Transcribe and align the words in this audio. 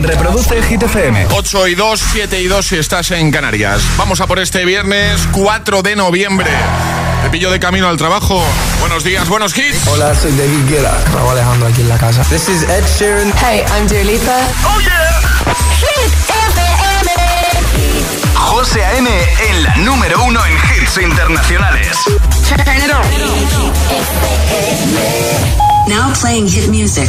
Reproduce 0.00 0.62
Hit 0.62 0.82
FM. 0.82 1.26
8 1.30 1.68
y 1.68 1.74
2, 1.74 2.00
7 2.12 2.40
y 2.40 2.46
2 2.46 2.66
si 2.66 2.76
estás 2.76 3.10
en 3.10 3.30
Canarias. 3.30 3.82
Vamos 3.96 4.20
a 4.20 4.26
por 4.26 4.38
este 4.38 4.64
viernes 4.64 5.28
4 5.32 5.82
de 5.82 5.96
noviembre. 5.96 6.50
Te 7.22 7.30
pillo 7.30 7.50
de 7.50 7.58
camino 7.58 7.88
al 7.88 7.96
trabajo. 7.96 8.42
Buenos 8.80 9.02
días, 9.02 9.28
buenos 9.28 9.56
hits. 9.58 9.86
Hola, 9.88 10.14
soy 10.14 10.30
David 10.32 10.68
Guetta. 10.68 10.96
Raúl 11.12 11.32
Alejandro 11.32 11.68
aquí 11.68 11.80
en 11.80 11.88
la 11.88 11.98
casa. 11.98 12.22
This 12.24 12.48
is 12.48 12.62
Ed 12.62 12.84
Sheeran. 12.98 13.32
Hey, 13.44 13.64
I'm 13.76 13.88
Dua 13.88 14.04
Lipa. 14.04 14.38
Oh 14.64 14.80
yeah. 14.80 15.20
Hit 15.80 16.12
FM. 16.28 17.10
José 18.34 18.84
A.M. 18.84 19.10
en 19.50 19.62
la 19.64 19.76
número 19.76 20.22
uno 20.24 20.40
en 20.46 20.52
hits 20.54 20.98
internacionales. 20.98 21.96
Turn 22.48 22.60
it 22.60 22.90
on. 22.92 23.02
Now 25.88 26.12
playing 26.20 26.48
hit 26.48 26.68
music. 26.68 27.08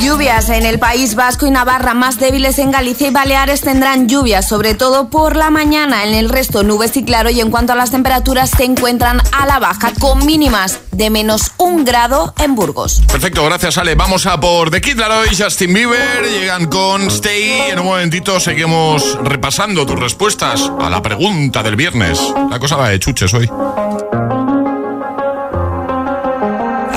Lluvias 0.00 0.50
en 0.50 0.66
el 0.66 0.78
País 0.78 1.14
Vasco 1.14 1.46
y 1.46 1.50
Navarra, 1.50 1.94
más 1.94 2.18
débiles 2.18 2.58
en 2.58 2.70
Galicia 2.70 3.08
y 3.08 3.10
Baleares 3.10 3.62
tendrán 3.62 4.08
lluvias, 4.08 4.46
sobre 4.46 4.74
todo 4.74 5.08
por 5.08 5.34
la 5.34 5.50
mañana. 5.50 6.04
En 6.04 6.14
el 6.14 6.28
resto, 6.28 6.62
nubes 6.62 6.96
y 6.96 7.04
claro. 7.04 7.30
Y 7.30 7.40
en 7.40 7.50
cuanto 7.50 7.72
a 7.72 7.76
las 7.76 7.90
temperaturas, 7.90 8.50
se 8.50 8.64
encuentran 8.64 9.22
a 9.32 9.46
la 9.46 9.58
baja, 9.60 9.92
con 9.98 10.26
mínimas 10.26 10.80
de 10.92 11.08
menos 11.08 11.52
un 11.56 11.84
grado 11.84 12.34
en 12.38 12.54
Burgos. 12.54 13.02
Perfecto, 13.10 13.44
gracias 13.46 13.78
Ale. 13.78 13.94
Vamos 13.94 14.26
a 14.26 14.38
por 14.38 14.70
The 14.70 14.80
Kid 14.80 14.98
Laroi 14.98 15.28
y 15.32 15.42
Justin 15.42 15.72
Bieber. 15.72 16.24
Llegan 16.28 16.66
con 16.66 17.08
Stay. 17.08 17.70
En 17.70 17.78
un 17.78 17.86
momentito 17.86 18.38
seguimos 18.40 19.18
repasando 19.22 19.86
tus 19.86 19.98
respuestas 19.98 20.70
a 20.80 20.90
la 20.90 21.00
pregunta 21.00 21.62
del 21.62 21.76
viernes. 21.76 22.20
La 22.50 22.58
cosa 22.58 22.76
va 22.76 22.90
de 22.90 22.98
chuches 22.98 23.32
hoy. 23.32 23.48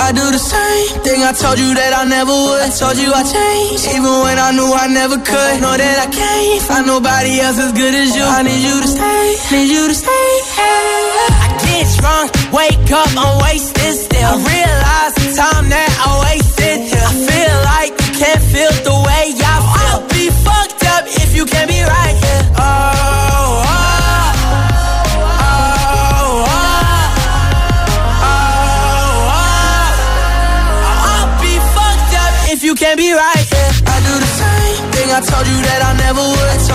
I 0.00 0.12
do 0.12 0.30
the 0.30 0.38
same 0.38 0.67
thing 1.08 1.24
I 1.24 1.32
told 1.32 1.58
you 1.58 1.72
that 1.72 1.92
I 1.96 2.04
never 2.04 2.32
would. 2.32 2.60
I 2.60 2.68
told 2.68 2.96
you 3.00 3.08
I 3.08 3.24
changed, 3.24 3.84
even 3.96 4.14
when 4.24 4.36
I 4.36 4.52
knew 4.52 4.68
I 4.68 4.86
never 4.92 5.16
could. 5.16 5.54
Know 5.64 5.72
that 5.72 5.96
I 6.04 6.08
can't 6.12 6.62
find 6.68 6.84
nobody 6.86 7.40
else 7.40 7.58
as 7.58 7.72
good 7.72 7.94
as 7.96 8.12
you. 8.16 8.24
I 8.24 8.44
need 8.44 8.60
you 8.60 8.76
to 8.84 8.88
stay, 8.88 9.24
need 9.52 9.68
you 9.72 9.84
to 9.88 9.96
stay. 9.96 10.28
I 10.60 11.48
get 11.64 11.86
drunk, 11.96 12.28
wake 12.52 12.90
up, 12.92 13.10
I'm 13.16 13.40
wasted 13.40 13.94
still. 14.04 14.36
I 14.36 14.44
realize 14.52 15.12
the 15.16 15.28
time 15.32 15.66
that 15.72 15.90
I 16.04 16.08
wasted 16.28 16.78
here. 16.92 17.06
I 17.10 17.14
feel 17.28 17.56
like 17.72 17.92
you 18.04 18.10
can't 18.20 18.44
feel 18.52 18.72
the 18.84 18.96
way 19.08 19.24
I 19.32 19.56
feel. 19.64 19.88
I'll 19.88 20.04
be 20.12 20.24
fucked 20.44 20.84
up 20.92 21.04
if 21.08 21.30
you 21.36 21.44
can't 21.48 21.68
be 21.68 21.80
right 21.80 22.16
here. 22.20 22.44
Oh. 22.60 22.97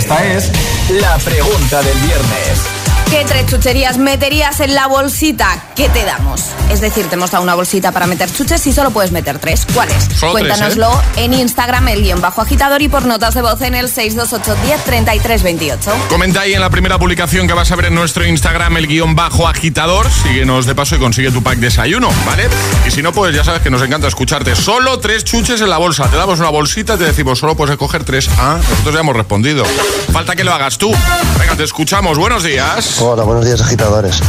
Esta 0.00 0.24
es 0.24 0.50
la 0.92 1.18
pregunta 1.18 1.82
del 1.82 1.98
viernes. 1.98 2.62
¿Qué 3.10 3.22
tres 3.26 3.44
chucherías 3.44 3.98
meterías 3.98 4.60
en 4.60 4.74
la 4.74 4.86
bolsita 4.86 5.62
que 5.76 5.90
te 5.90 6.06
damos? 6.06 6.54
Es 6.70 6.80
decir, 6.80 7.06
te 7.08 7.16
hemos 7.16 7.30
dado 7.32 7.42
una 7.42 7.54
bolsita 7.54 7.90
para 7.90 8.06
meter 8.06 8.32
chuches 8.32 8.64
y 8.66 8.72
solo 8.72 8.90
puedes 8.90 9.10
meter 9.10 9.38
tres. 9.38 9.66
¿Cuáles? 9.74 10.08
Cuéntanoslo 10.20 11.02
en 11.16 11.34
Instagram, 11.34 11.88
el 11.88 12.02
guion 12.02 12.20
bajo 12.20 12.40
agitador 12.42 12.80
y 12.80 12.88
por 12.88 13.06
notas 13.06 13.34
de 13.34 13.42
voz 13.42 13.60
en 13.62 13.74
el 13.74 13.88
628 13.88 14.62
10 14.66 14.84
33 14.84 15.42
28. 15.42 15.92
Comenta 16.08 16.42
ahí 16.42 16.54
en 16.54 16.60
la 16.60 16.70
primera 16.70 16.98
publicación 16.98 17.48
que 17.48 17.54
vas 17.54 17.70
a 17.72 17.76
ver 17.76 17.86
en 17.86 17.94
nuestro 17.94 18.24
Instagram 18.24 18.76
el 18.76 18.86
guion 18.86 19.16
bajo 19.16 19.48
agitador. 19.48 20.06
Síguenos 20.10 20.66
de 20.66 20.74
paso 20.74 20.94
y 20.94 20.98
consigue 20.98 21.30
tu 21.32 21.42
pack 21.42 21.58
desayuno, 21.58 22.08
¿vale? 22.24 22.48
Y 22.86 22.90
si 22.90 23.02
no, 23.02 23.12
pues 23.12 23.34
ya 23.34 23.42
sabes 23.42 23.62
que 23.62 23.70
nos 23.70 23.82
encanta 23.82 24.06
escucharte. 24.06 24.54
Solo 24.54 25.00
tres 25.00 25.24
chuches 25.24 25.60
en 25.60 25.70
la 25.70 25.78
bolsa. 25.78 26.08
Te 26.08 26.16
damos 26.16 26.38
una 26.38 26.50
bolsita 26.50 26.94
y 26.94 26.98
te 26.98 27.04
decimos, 27.04 27.40
solo 27.40 27.56
puedes 27.56 27.72
escoger 27.72 28.04
tres. 28.04 28.30
Ah, 28.38 28.58
nosotros 28.70 28.94
ya 28.94 29.00
hemos 29.00 29.16
respondido. 29.16 29.64
Falta 30.12 30.36
que 30.36 30.44
lo 30.44 30.52
hagas 30.54 30.78
tú. 30.78 30.92
Venga, 31.38 31.56
te 31.56 31.64
escuchamos. 31.64 32.16
Buenos 32.16 32.44
días. 32.44 33.00
Hola, 33.00 33.24
buenos 33.24 33.44
días 33.44 33.60
agitadores. 33.60 34.20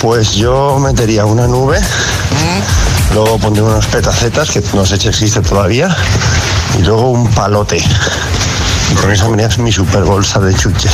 Pues 0.00 0.32
yo 0.32 0.78
metería 0.78 1.26
una 1.26 1.46
nube, 1.46 1.78
luego 3.12 3.38
pondría 3.38 3.64
unos 3.64 3.86
petacetas, 3.86 4.50
que 4.50 4.62
no 4.72 4.86
sé 4.86 4.96
si 4.96 5.08
existe 5.08 5.40
todavía, 5.42 5.94
y 6.78 6.82
luego 6.82 7.10
un 7.10 7.28
palote. 7.28 7.82
Mi 9.58 9.70
super 9.72 10.02
bolsa 10.04 10.40
de 10.40 10.54
chuches. 10.54 10.92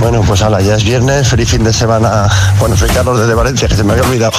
Bueno, 0.00 0.22
pues 0.22 0.42
ala, 0.42 0.60
ya 0.60 0.76
es 0.76 0.84
viernes, 0.84 1.28
feliz 1.28 1.48
fin 1.50 1.64
de 1.64 1.72
semana. 1.72 2.28
Bueno, 2.58 2.76
soy 2.76 2.88
Carlos 2.90 3.18
desde 3.18 3.34
Valencia, 3.34 3.68
que 3.68 3.74
se 3.76 3.82
me 3.84 3.92
había 3.92 4.04
olvidado. 4.04 4.32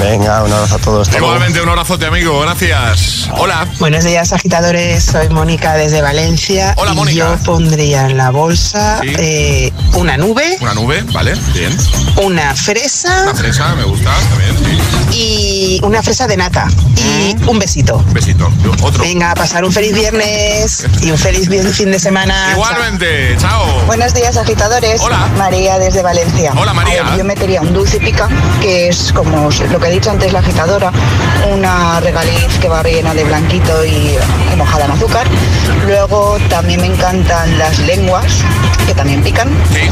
Venga, 0.00 0.42
un 0.42 0.52
abrazo 0.52 0.74
a 0.76 0.78
todos. 0.78 1.08
Igualmente, 1.14 1.60
un 1.60 1.68
abrazote, 1.68 2.06
amigo. 2.06 2.40
Gracias. 2.40 3.28
Hola. 3.38 3.66
Buenos 3.78 4.04
días, 4.04 4.32
agitadores. 4.32 5.04
Soy 5.04 5.28
Mónica 5.28 5.74
desde 5.74 6.02
Valencia. 6.02 6.74
Hola, 6.76 6.92
y 6.92 6.96
Mónica. 6.96 7.36
Yo 7.36 7.44
pondría 7.44 8.06
en 8.06 8.16
la 8.16 8.30
bolsa 8.30 8.98
Sí. 9.02 9.12
eh, 9.18 9.72
una 9.94 10.16
nube, 10.16 10.58
Una 10.60 10.74
nube, 10.74 11.02
¿vale? 11.12 11.34
Bien. 11.54 11.76
una 12.22 12.54
fresa 12.54 13.22
Una 13.24 13.34
fresa, 13.34 13.74
me 13.74 13.84
gusta 13.84 14.10
también, 14.30 14.56
sí. 15.12 15.16
y 15.16 15.80
una 15.84 16.02
fresa 16.02 16.26
de 16.26 16.36
nata. 16.36 16.66
Y 16.96 17.36
un 17.48 17.58
besito. 17.58 17.96
Un 17.98 18.12
besito. 18.12 18.50
Otro. 18.82 19.02
Venga, 19.02 19.30
a 19.30 19.34
pasar 19.34 19.64
un 19.64 19.72
feliz 19.72 19.94
viernes 19.94 20.86
y 21.02 21.10
un 21.10 21.18
feliz 21.18 21.48
bien- 21.48 21.72
fin 21.76 21.92
de 21.92 21.98
semana. 21.98 22.52
Igualmente. 22.52 23.36
Chao. 23.36 23.66
Buenos 23.84 24.14
días, 24.14 24.38
agitadores. 24.38 24.98
Hola. 25.02 25.28
María 25.36 25.78
desde 25.78 26.00
Valencia. 26.00 26.52
Hola, 26.56 26.72
María. 26.72 27.02
Ver, 27.02 27.18
yo 27.18 27.24
metería 27.24 27.60
un 27.60 27.74
dulce 27.74 28.00
pica, 28.00 28.28
que 28.62 28.88
es 28.88 29.12
como 29.12 29.50
lo 29.50 29.78
que 29.78 29.86
ha 29.86 29.90
dicho 29.90 30.10
antes 30.10 30.32
la 30.32 30.38
agitadora, 30.38 30.90
una 31.52 32.00
regaliz 32.00 32.58
que 32.62 32.68
va 32.68 32.82
rellena 32.82 33.12
de 33.12 33.24
blanquito 33.24 33.84
y, 33.84 34.16
y 34.52 34.56
mojada 34.56 34.86
en 34.86 34.92
azúcar. 34.92 35.26
Luego 35.86 36.38
también 36.48 36.80
me 36.80 36.86
encantan 36.86 37.58
las 37.58 37.78
lenguas, 37.80 38.24
que 38.86 38.94
también 38.94 39.22
pican. 39.22 39.50
Sí. 39.70 39.90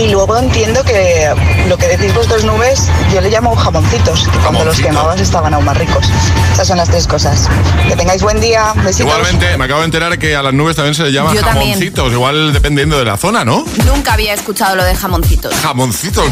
Y 0.00 0.08
luego 0.08 0.36
entiendo 0.38 0.84
que 0.84 1.32
lo 1.68 1.76
que 1.76 1.88
decís 1.88 2.14
vosotros 2.14 2.44
nubes, 2.44 2.88
yo 3.12 3.20
le 3.20 3.30
llamo 3.30 3.54
jamoncitos, 3.56 4.28
que 4.28 4.38
cuando 4.38 4.64
los 4.64 4.80
quemabas 4.80 5.20
estaban 5.20 5.52
aún 5.54 5.64
más 5.64 5.76
ricos. 5.78 6.10
Esas 6.52 6.68
son 6.68 6.78
las 6.78 6.88
tres 6.88 7.06
cosas. 7.06 7.48
Que 7.88 7.96
tengáis 7.96 8.22
buen 8.22 8.40
día. 8.40 8.72
Besitos. 8.76 9.12
Igualmente, 9.12 9.56
me 9.56 9.64
acabo 9.64 9.80
de 9.80 9.86
enterar 9.86 10.18
que 10.18 10.36
a 10.36 10.42
las 10.42 10.52
nubes 10.52 10.76
también 10.76 10.94
se 10.94 11.02
les 11.02 11.12
llama 11.12 11.23
Yo 11.32 11.40
también. 11.40 11.70
jamoncitos, 11.74 12.12
igual 12.12 12.52
dependiendo 12.52 12.98
de 12.98 13.04
la 13.04 13.16
zona, 13.16 13.44
¿no? 13.44 13.64
Nunca 13.86 14.14
había 14.14 14.34
escuchado 14.34 14.76
lo 14.76 14.84
de 14.84 14.94
jamoncitos. 14.94 15.54
Jamoncitos. 15.54 16.24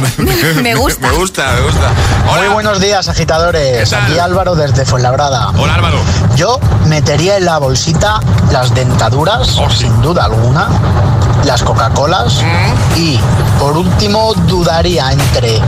Me 0.63 0.75
gusta. 0.75 1.09
me 1.09 1.13
gusta, 1.17 1.53
me 1.55 1.61
gusta. 1.63 1.93
Muy 2.37 2.49
buenos 2.53 2.81
días, 2.81 3.09
agitadores. 3.09 3.93
Aquí 3.93 4.19
Álvaro 4.19 4.55
desde 4.55 4.85
Fuenlabrada. 4.85 5.51
Hola 5.57 5.75
Álvaro. 5.75 5.99
Yo 6.37 6.59
metería 6.87 7.37
en 7.37 7.45
la 7.45 7.59
bolsita 7.59 8.21
las 8.51 8.75
dentaduras, 8.75 9.57
Oh, 9.59 9.69
sí. 9.71 9.79
sin 9.85 10.03
duda 10.03 10.25
alguna, 10.25 10.69
las 11.45 11.63
Coca-Colas 11.63 12.43
Mm. 12.43 12.99
y, 12.99 13.21
por 13.59 13.77
último, 13.77 14.35
dudaría 14.47 15.13
entre 15.13 15.61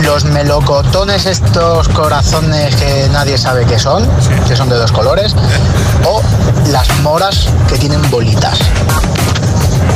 los 0.00 0.24
melocotones, 0.24 1.26
estos 1.26 1.88
corazones 1.88 2.74
que 2.76 3.08
nadie 3.12 3.36
sabe 3.38 3.66
qué 3.66 3.78
son, 3.78 4.08
que 4.48 4.56
son 4.56 4.68
de 4.68 4.76
dos 4.76 4.92
colores, 4.92 5.34
o 6.04 6.22
las 6.70 6.88
moras 7.00 7.48
que 7.68 7.76
tienen 7.78 8.00
bolitas. 8.10 8.58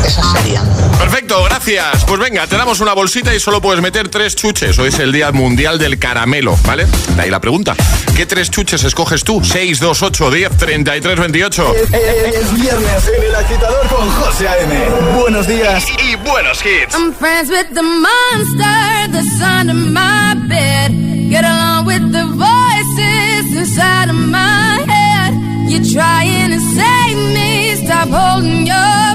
Esas 0.06 0.32
serían. 0.32 0.64
Perfecto, 0.98 1.42
gracias. 1.44 2.04
Pues 2.04 2.20
venga, 2.20 2.46
te 2.46 2.56
damos 2.56 2.80
una 2.80 2.92
bolsita 2.92 3.34
y 3.34 3.40
solo 3.40 3.60
puedes 3.60 3.82
meter 3.82 4.08
tres 4.08 4.36
chuches. 4.36 4.78
Hoy 4.78 4.88
es 4.88 4.98
el 4.98 5.12
Día 5.12 5.32
Mundial 5.32 5.78
del 5.78 5.98
Caramelo, 5.98 6.56
¿vale? 6.64 6.86
De 7.16 7.22
ahí 7.22 7.30
la 7.30 7.40
pregunta. 7.40 7.74
¿Qué 8.16 8.24
tres 8.26 8.50
chuches 8.50 8.84
escoges 8.84 9.24
tú? 9.24 9.42
6, 9.42 9.80
2, 9.80 10.02
8, 10.02 10.30
10, 10.30 10.56
33, 10.56 11.18
28. 11.18 11.74
Es 11.74 12.54
viernes 12.54 13.10
en 13.16 13.24
el 13.24 13.34
agitador 13.34 13.86
con 13.88 14.08
José 14.10 14.48
A.M. 14.48 14.74
Buenos 15.20 15.46
días 15.46 15.84
y, 15.98 16.12
y 16.12 16.16
buenos 16.16 16.64
hits. 16.64 16.94
I'm 16.94 17.12
friends 17.14 17.50
with 17.50 17.68
the 17.74 17.82
monster 17.82 19.10
that's 19.12 19.40
under 19.42 19.74
my 19.74 20.34
bed. 20.48 20.92
Get 21.28 21.44
along 21.44 21.86
with 21.86 22.12
the 22.12 22.24
voices 22.26 23.56
inside 23.56 24.08
of 24.10 24.16
my 24.16 24.84
head. 24.86 25.34
You're 25.68 25.82
trying 25.92 26.50
to 26.52 26.60
save 26.60 27.34
me, 27.34 27.74
stop 27.84 28.08
holding 28.08 28.66
your 28.66 29.05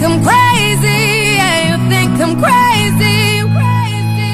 you 0.00 0.08
think 0.08 0.24
I'm 0.24 0.49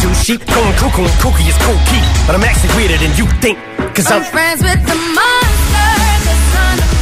two 0.00 0.12
sheep, 0.14 0.40
going 0.46 0.74
cuckoo 0.76 1.02
and 1.02 1.16
kooky 1.22 1.48
is 1.48 1.58
cool 1.64 1.78
key. 1.90 2.02
But 2.26 2.34
I'm 2.36 2.44
actually 2.44 2.74
weirder 2.76 2.98
than 2.98 3.12
you 3.16 3.26
think. 3.40 3.58
Cause 3.94 4.10
I'm 4.10 4.22
I'm 4.22 4.32
friends 4.32 4.62
with 4.62 4.80
the 4.86 4.96
monster 5.16 5.90
that's 6.24 6.54
under 6.56 6.86
my 6.96 7.01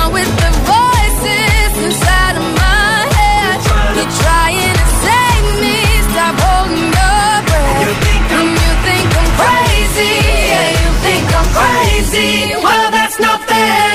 You're 4.01 4.09
trying 4.09 4.73
to 4.73 4.87
save 5.05 5.61
me, 5.61 5.77
stop 6.09 6.33
holding 6.41 6.89
your 6.89 7.35
breath. 7.45 8.33
And 8.33 8.49
you 8.49 8.71
think 8.81 9.07
I'm 9.13 9.29
crazy, 9.37 10.13
yeah, 10.49 10.69
you 10.81 10.89
think 11.05 11.27
I'm 11.37 11.49
crazy. 11.53 12.55
Well, 12.63 12.89
that's 12.89 13.19
not 13.19 13.39
fair. 13.47 13.90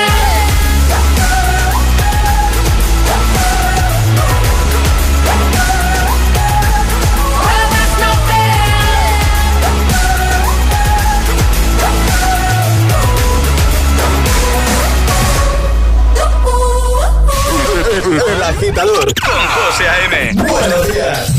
Agitador 18.67 19.13
con 19.21 19.47
José 19.47 19.87
A.M. 19.87 20.33
Buenos 20.33 20.93
días. 20.93 21.37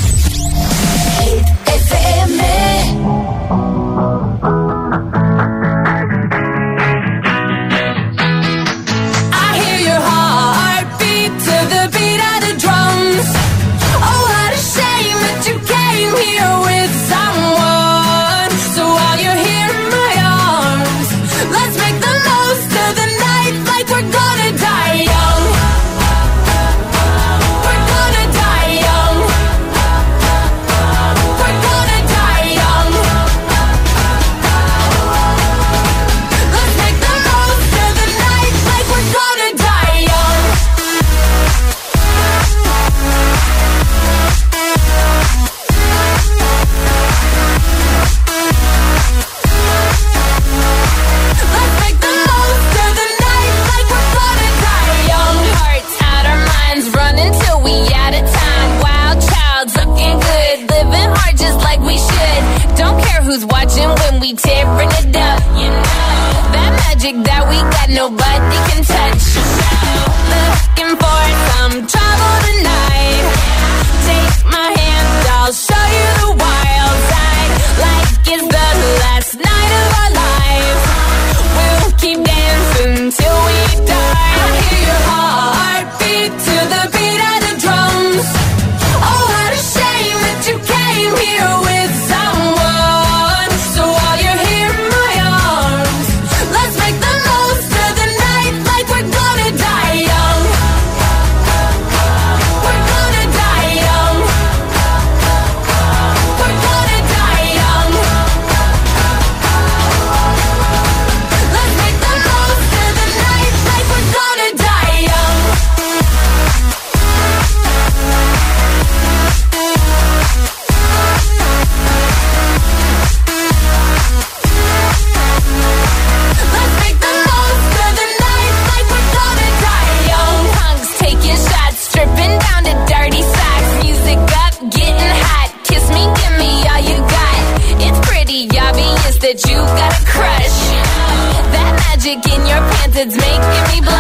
It's 143.01 143.15
making 143.15 143.81
me 143.81 143.81
believe 143.81 143.98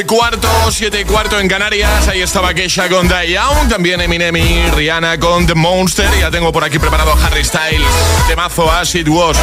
y 0.00 0.04
cuarto, 0.04 0.48
7 0.70 1.00
y 1.00 1.04
cuarto 1.04 1.38
en 1.38 1.48
Canarias. 1.48 2.08
Ahí 2.08 2.20
estaba 2.20 2.54
Keisha 2.54 2.88
con 2.88 3.08
Die 3.08 3.32
Young. 3.32 3.68
También 3.68 4.00
Eminem 4.00 4.36
y 4.36 4.70
Rihanna 4.70 5.18
con 5.18 5.46
The 5.46 5.54
Monster. 5.54 6.08
Ya 6.18 6.30
tengo 6.30 6.52
por 6.52 6.64
aquí 6.64 6.78
preparado 6.78 7.12
a 7.12 7.26
Harry 7.26 7.44
Styles. 7.44 7.88
Temazo 8.26 8.70
As 8.70 8.94
It 8.94 9.08
Was. 9.08 9.36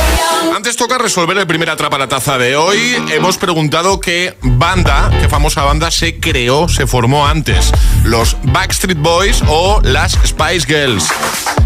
Antes 0.56 0.76
toca 0.76 0.98
resolver 0.98 1.38
el 1.38 1.46
primer 1.48 1.70
atrapa 1.70 1.98
la 1.98 2.08
taza 2.08 2.38
de 2.38 2.56
hoy. 2.56 2.96
Hemos 3.10 3.38
preguntado 3.38 4.00
qué 4.00 4.36
banda, 4.42 5.10
qué 5.22 5.30
famosa 5.30 5.64
banda 5.64 5.92
se 5.92 6.20
creó, 6.20 6.68
se 6.68 6.88
formó 6.88 7.28
antes. 7.28 7.72
Los 8.04 8.36
Backstreet 8.44 9.00
Boys 9.00 9.44
o 9.48 9.80
las 9.84 10.14
Spice 10.26 10.66
Girls. 10.66 11.06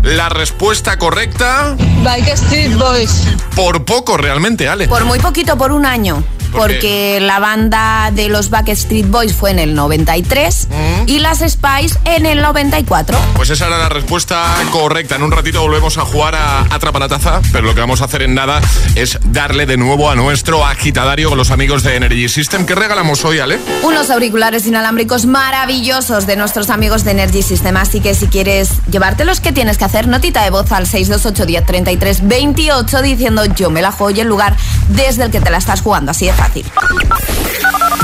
La 0.03 0.29
respuesta 0.29 0.97
correcta. 0.97 1.75
Backstreet 2.03 2.75
Boys. 2.77 3.23
Por 3.55 3.85
poco 3.85 4.17
realmente, 4.17 4.67
Ale. 4.67 4.87
Por 4.87 5.05
muy 5.05 5.19
poquito, 5.19 5.57
por 5.57 5.71
un 5.71 5.85
año. 5.85 6.23
Porque 6.51 7.19
la 7.21 7.39
banda 7.39 8.11
de 8.13 8.29
los 8.29 8.49
Backstreet 8.49 9.07
Boys 9.07 9.33
fue 9.33 9.51
en 9.51 9.59
el 9.59 9.73
93 9.73 10.67
y 11.05 11.19
las 11.19 11.39
Spice 11.39 11.97
en 12.05 12.25
el 12.25 12.41
94. 12.41 13.17
Pues 13.35 13.49
esa 13.49 13.67
era 13.67 13.77
la 13.77 13.89
respuesta 13.89 14.43
correcta. 14.71 15.15
En 15.15 15.23
un 15.23 15.31
ratito 15.31 15.61
volvemos 15.61 15.97
a 15.97 16.01
jugar 16.01 16.35
a 16.35 16.61
Atrapa 16.69 16.99
la 16.99 17.07
Taza, 17.07 17.41
pero 17.51 17.65
lo 17.65 17.73
que 17.73 17.81
vamos 17.81 18.01
a 18.01 18.05
hacer 18.05 18.21
en 18.21 18.35
nada 18.35 18.61
es 18.95 19.19
darle 19.25 19.65
de 19.65 19.77
nuevo 19.77 20.09
a 20.09 20.15
nuestro 20.15 20.65
agitadario 20.65 21.29
con 21.29 21.37
los 21.37 21.51
amigos 21.51 21.83
de 21.83 21.95
Energy 21.95 22.29
System. 22.29 22.65
¿Qué 22.65 22.75
regalamos 22.75 23.23
hoy, 23.25 23.39
Ale? 23.39 23.59
Unos 23.83 24.09
auriculares 24.09 24.65
inalámbricos 24.65 25.25
maravillosos 25.25 26.27
de 26.27 26.35
nuestros 26.35 26.69
amigos 26.69 27.03
de 27.03 27.11
Energy 27.11 27.41
System. 27.41 27.77
Así 27.77 27.99
que 27.99 28.13
si 28.13 28.27
quieres 28.27 28.69
llevártelos, 28.89 29.39
¿qué 29.39 29.51
tienes 29.51 29.77
que 29.77 29.85
hacer? 29.85 30.07
Notita 30.07 30.43
de 30.43 30.49
voz 30.49 30.71
al 30.71 30.87
628 30.87 31.45
10 31.45 31.65
33 31.65 32.27
28 32.27 33.01
diciendo 33.01 33.45
yo 33.45 33.69
me 33.69 33.81
la 33.81 33.91
juego 33.91 34.15
y 34.15 34.19
el 34.21 34.27
lugar 34.27 34.55
desde 34.89 35.23
el 35.23 35.31
que 35.31 35.39
te 35.39 35.49
la 35.49 35.57
estás 35.57 35.81
jugando. 35.81 36.11
Así 36.11 36.25
de 36.25 36.33
fácil. 36.41 36.65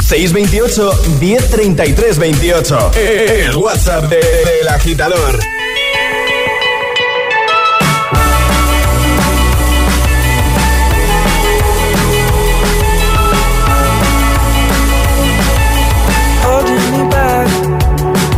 628 0.07 0.93
1033 1.19 2.17
28. 2.17 2.91
El 2.95 3.55
WhatsApp 3.57 4.05
de- 4.09 4.17
del 4.45 4.67
agitador. 4.69 5.39
holding 16.45 16.85
me 16.95 17.03
back. 17.09 17.47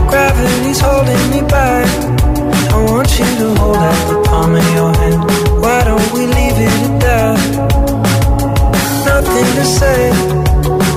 Gravity's 0.10 0.80
holding 0.80 1.24
me 1.32 1.42
back. 1.48 1.88
I 2.74 2.78
want 2.92 3.10
you 3.20 3.26
to 3.42 3.48
hold 3.60 3.76
out 3.76 4.02
the 4.10 4.18
palm 4.28 4.56
of 4.56 4.66
your 4.76 4.92
hand. 5.00 5.20
Why 5.62 5.84
don't 5.84 6.08
we 6.14 6.26
leave 6.28 6.58
it 6.68 6.74
at 6.88 7.00
that? 7.02 7.79
Nothing 9.30 9.56
to 9.62 9.66
say, 9.66 10.02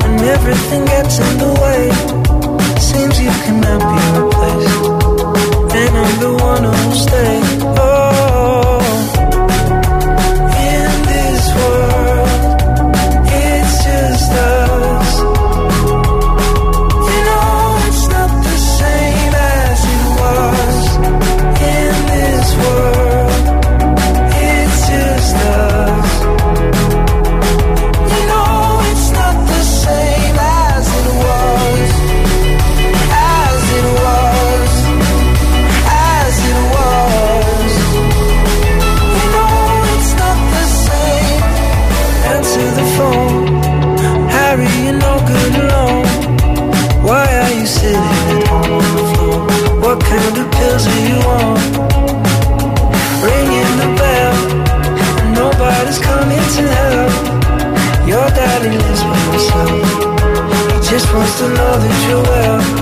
and 0.06 0.20
everything 0.22 0.86
gets 0.86 1.18
in 1.18 1.32
the 1.36 1.52
way. 1.62 1.82
Seems 2.80 3.20
you 3.20 3.30
cannot 3.44 3.80
be 3.92 3.98
replaced, 4.18 4.84
and 5.76 5.92
I'm 6.02 6.14
the 6.18 6.32
one 6.40 6.64
who'll 6.64 6.96
stay. 6.96 7.34
Oh, 7.76 7.91
to 56.56 56.62
help. 56.62 57.12
Your 58.06 58.28
daddy 58.30 58.76
lives 58.76 59.02
by 59.02 59.18
himself. 59.30 59.70
He 60.72 60.90
just 60.90 61.12
wants 61.14 61.38
to 61.38 61.49
know 61.49 61.72
that 61.82 62.08
you're 62.08 62.22
well. 62.22 62.81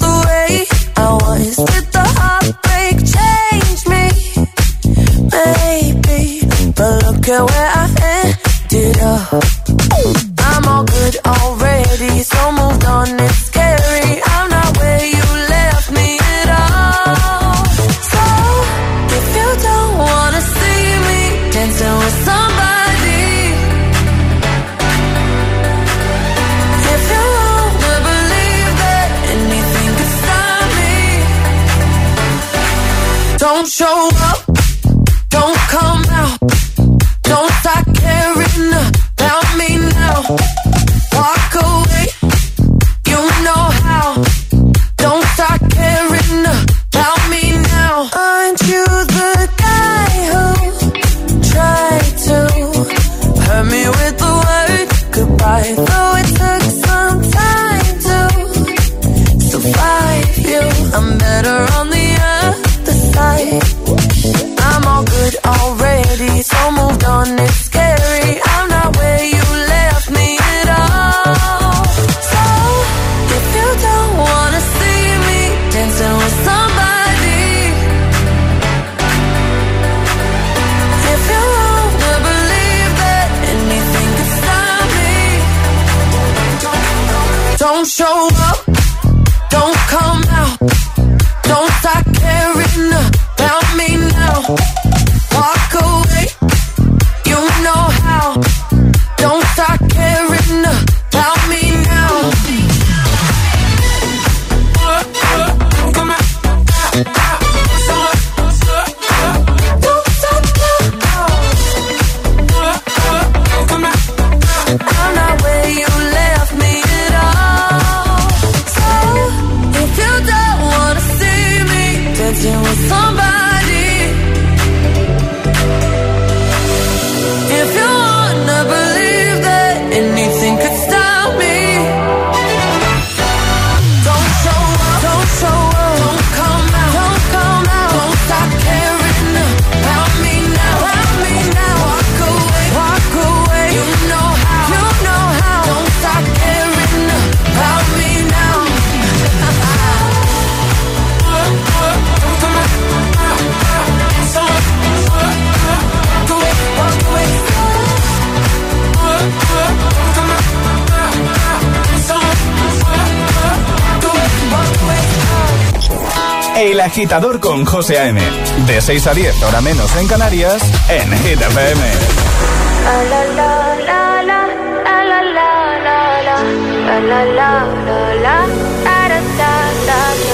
Agitador 166.81 167.39
con 167.39 167.63
José 167.63 167.99
A.M. 167.99 168.19
De 168.65 168.81
6 168.81 169.07
a 169.07 169.13
10, 169.13 169.43
hora 169.43 169.61
menos 169.61 169.95
en 169.97 170.07
Canarias, 170.07 170.63
en 170.89 171.11
Hit 171.19 171.39
FM. 171.39 171.81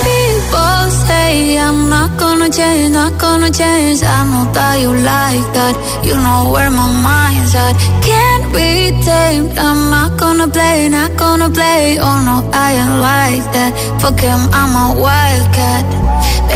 People 0.03 0.91
say 1.05 1.57
I'm 1.57 1.89
not 1.89 2.17
gonna 2.17 2.49
change, 2.49 2.93
not 2.93 3.17
gonna 3.19 3.51
change. 3.51 4.03
I 4.03 4.23
know 4.31 4.51
that 4.53 4.79
you 4.79 4.93
like 4.93 5.47
that. 5.53 5.75
You 6.03 6.15
know 6.15 6.51
where 6.51 6.69
my 6.69 6.87
mind's 7.03 7.55
at. 7.55 7.75
Can't 8.01 8.53
be 8.53 8.91
tamed. 9.03 9.57
I'm 9.57 9.89
not 9.89 10.17
gonna 10.17 10.47
play, 10.47 10.87
not 10.89 11.15
gonna 11.17 11.49
play. 11.49 11.97
Oh 11.99 12.19
no, 12.23 12.49
I 12.53 12.73
ain't 12.73 13.01
like 13.01 13.45
that. 13.53 13.71
Fuck 14.01 14.19
him, 14.19 14.39
I'm 14.53 14.73
a 14.75 15.01
wildcat. 15.01 16.16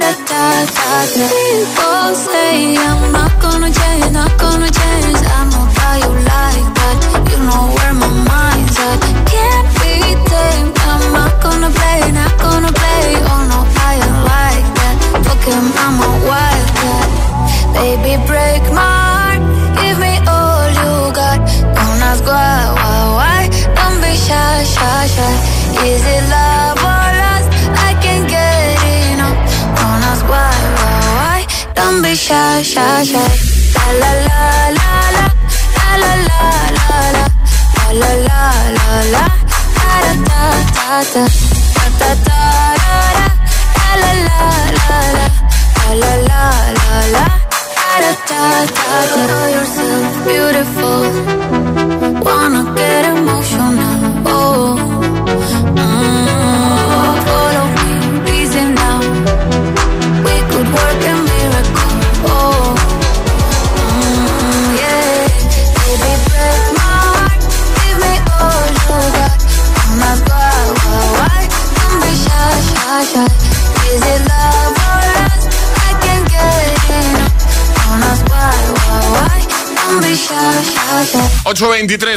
da, 0.00 0.12
da. 0.28 0.42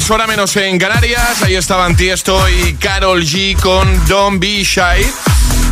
8.23, 0.05 0.11
hora 0.11 0.27
menos 0.27 0.55
en 0.57 0.77
Canarias. 0.77 1.41
Ahí 1.41 1.55
estaban 1.55 1.95
Tiesto 1.95 2.47
y 2.49 2.73
Carol 2.75 3.23
G 3.23 3.59
con 3.59 4.07
Don't 4.07 4.39
Be 4.39 4.63
Shy. 4.63 5.03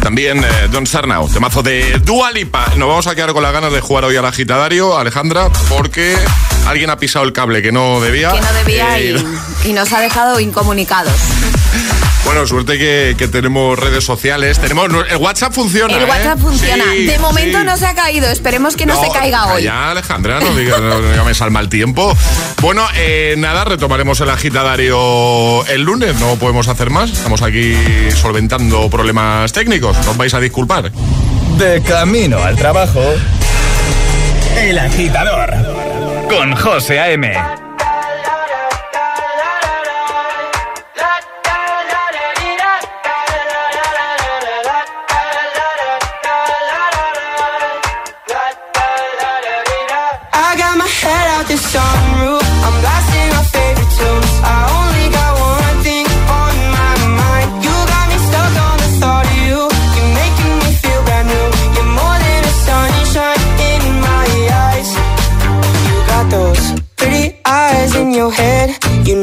También 0.01 0.43
eh, 0.43 0.47
Don't 0.71 0.87
Start 0.87 1.07
Now, 1.07 1.29
temazo 1.29 1.61
de 1.61 1.99
Dua 1.99 2.31
Lipa. 2.31 2.65
Nos 2.77 2.87
vamos 2.87 3.07
a 3.07 3.15
quedar 3.15 3.33
con 3.33 3.43
las 3.43 3.53
ganas 3.53 3.71
de 3.71 3.79
jugar 3.79 4.05
hoy 4.05 4.15
al 4.15 4.25
agitadario, 4.25 4.97
Alejandra, 4.97 5.49
porque 5.69 6.15
alguien 6.67 6.89
ha 6.89 6.97
pisado 6.97 7.25
el 7.25 7.33
cable 7.33 7.61
que 7.61 7.71
no 7.71 8.01
debía. 8.01 8.31
Que 8.31 8.41
no 8.41 8.53
debía 8.53 8.99
Eh, 8.99 9.15
y, 9.65 9.69
y 9.69 9.73
nos 9.73 9.93
ha 9.93 9.99
dejado 9.99 10.39
incomunicados. 10.39 11.13
Bueno, 12.25 12.47
suerte 12.47 12.77
que, 12.77 13.15
que 13.17 13.27
tenemos 13.27 13.77
redes 13.77 14.05
sociales. 14.05 14.57
Tenemos 14.57 14.89
el 15.09 15.17
WhatsApp 15.17 15.53
funciona. 15.53 15.93
El 15.93 16.03
¿eh? 16.03 16.05
WhatsApp 16.05 16.39
funciona. 16.39 16.85
Sí, 16.91 17.05
de 17.05 17.19
momento 17.19 17.59
sí. 17.59 17.65
no 17.65 17.75
se 17.75 17.85
ha 17.85 17.93
caído. 17.93 18.29
Esperemos 18.29 18.77
que 18.77 18.85
no, 18.85 18.99
se 18.99 19.11
caiga 19.11 19.47
hoy. 19.47 19.63
Ya, 19.63 19.91
Alejandra, 19.91 20.39
no 20.39 20.55
digas 20.55 20.79
no, 20.79 21.01
no 21.01 21.25
me 21.25 21.33
salma 21.33 21.59
el 21.59 21.67
tiempo. 21.67 22.15
Bueno, 22.63 22.87
eh, 22.95 23.35
nada, 23.37 23.65
retomaremos 23.65 24.21
el 24.21 24.29
agitadario 24.29 25.65
el 25.67 25.81
lunes. 25.81 26.17
No 26.21 26.37
podemos 26.37 26.69
hacer 26.69 26.89
más. 26.89 27.11
Estamos 27.11 27.41
aquí 27.41 27.75
solventando 28.15 28.89
problemas 28.89 29.51
técnicos. 29.51 29.97
Nos 30.05 30.15
vais 30.15 30.33
a 30.33 30.39
disculpar. 30.39 30.89
De 31.57 31.81
camino 31.81 32.41
al 32.41 32.55
trabajo. 32.55 33.03
El 34.57 34.79
agitador. 34.79 35.51
Con 36.29 36.55
José 36.55 37.01
A.M. 37.01 37.33
Sunroof. 51.73 52.32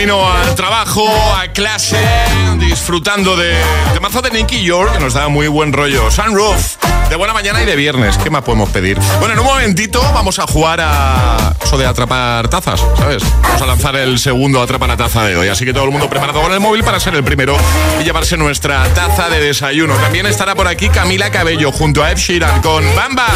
camino 0.00 0.32
al 0.32 0.54
trabajo, 0.54 1.06
a 1.36 1.52
clase, 1.52 1.98
disfrutando 2.58 3.36
de 3.36 3.54
temazo 3.92 4.22
de 4.22 4.30
Nicky 4.30 4.62
York, 4.62 4.94
que 4.94 4.98
nos 4.98 5.12
da 5.12 5.28
muy 5.28 5.46
buen 5.48 5.74
rollo. 5.74 6.10
Sunroof, 6.10 6.76
de 7.10 7.16
buena 7.16 7.34
mañana 7.34 7.60
y 7.60 7.66
de 7.66 7.74
viernes. 7.74 8.16
¿Qué 8.18 8.30
más 8.30 8.42
podemos 8.42 8.70
pedir? 8.70 8.98
Bueno, 9.18 9.34
en 9.34 9.40
un 9.40 9.46
momentito 9.46 10.00
vamos 10.14 10.38
a 10.38 10.46
jugar 10.46 10.80
a 10.80 11.54
eso 11.62 11.76
de 11.76 11.84
atrapar 11.84 12.48
tazas, 12.48 12.80
¿sabes? 12.96 13.22
Vamos 13.42 13.62
a 13.62 13.66
lanzar 13.66 13.96
el 13.96 14.18
segundo 14.20 14.62
atrapa 14.62 14.86
la 14.86 14.96
taza 14.96 15.24
de 15.24 15.36
hoy. 15.36 15.48
Así 15.48 15.64
que 15.64 15.72
todo 15.72 15.84
el 15.84 15.90
mundo 15.90 16.08
preparado 16.08 16.40
con 16.40 16.52
el 16.52 16.60
móvil 16.60 16.84
para 16.84 17.00
ser 17.00 17.16
el 17.16 17.24
primero 17.24 17.56
y 18.00 18.04
llevarse 18.04 18.36
nuestra 18.36 18.84
taza 18.94 19.28
de 19.28 19.40
desayuno. 19.40 19.94
También 19.94 20.26
estará 20.26 20.54
por 20.54 20.68
aquí 20.68 20.88
Camila 20.88 21.30
Cabello 21.30 21.72
junto 21.72 22.04
a 22.04 22.12
Ed 22.12 22.16
Sheeran 22.16 22.62
con 22.62 22.84
Bam 22.94 23.16
Bam. 23.16 23.26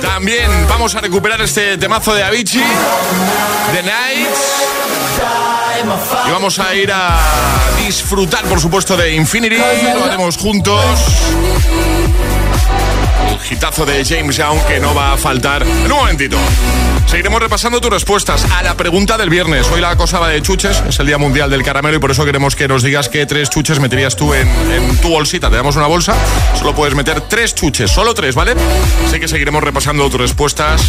También 0.00 0.48
vamos 0.68 0.94
a 0.94 1.00
recuperar 1.00 1.40
este 1.42 1.76
temazo 1.78 2.14
de 2.14 2.22
Avicii, 2.22 2.62
The 3.72 3.82
Nights. 3.82 4.40
Y 6.28 6.30
vamos 6.30 6.60
a 6.60 6.74
ir 6.74 6.92
a 6.92 7.18
disfrutar, 7.84 8.44
por 8.44 8.60
supuesto, 8.60 8.96
de 8.96 9.14
Infinity. 9.14 9.56
Lo 9.56 10.04
haremos 10.04 10.36
juntos. 10.36 10.80
Hitazo 13.50 13.86
de 13.86 14.04
James 14.04 14.36
Young 14.36 14.58
que 14.66 14.80
no 14.80 14.94
va 14.94 15.12
a 15.12 15.16
faltar 15.16 15.62
en 15.62 15.90
un 15.92 15.98
momentito. 15.98 16.36
Seguiremos 17.06 17.40
repasando 17.40 17.80
tus 17.80 17.90
respuestas 17.90 18.44
a 18.52 18.62
la 18.62 18.74
pregunta 18.76 19.18
del 19.18 19.28
viernes. 19.28 19.68
Hoy 19.70 19.80
la 19.80 19.96
cosa 19.96 20.18
va 20.18 20.28
de 20.28 20.40
chuches, 20.40 20.82
es 20.88 20.98
el 20.98 21.06
Día 21.06 21.18
Mundial 21.18 21.50
del 21.50 21.62
Caramelo 21.62 21.96
y 21.96 22.00
por 22.00 22.10
eso 22.10 22.24
queremos 22.24 22.56
que 22.56 22.68
nos 22.68 22.82
digas 22.82 23.08
qué 23.08 23.26
tres 23.26 23.50
chuches 23.50 23.80
meterías 23.80 24.16
tú 24.16 24.32
en, 24.32 24.48
en 24.72 24.96
tu 24.98 25.08
bolsita. 25.08 25.50
Te 25.50 25.56
damos 25.56 25.76
una 25.76 25.86
bolsa, 25.86 26.14
solo 26.58 26.74
puedes 26.74 26.94
meter 26.94 27.20
tres 27.22 27.54
chuches, 27.54 27.90
solo 27.90 28.14
tres, 28.14 28.34
¿vale? 28.34 28.54
Así 29.06 29.20
que 29.20 29.28
seguiremos 29.28 29.62
repasando 29.62 30.08
tus 30.08 30.20
respuestas, 30.20 30.80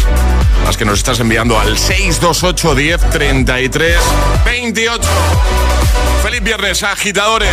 las 0.64 0.76
que 0.76 0.84
nos 0.84 0.98
estás 0.98 1.20
enviando 1.20 1.58
al 1.58 1.76
628 1.76 2.74
10 2.74 3.10
33 3.10 3.96
28. 4.44 5.08
Feliz 6.22 6.42
viernes, 6.42 6.82
agitadores. 6.82 7.52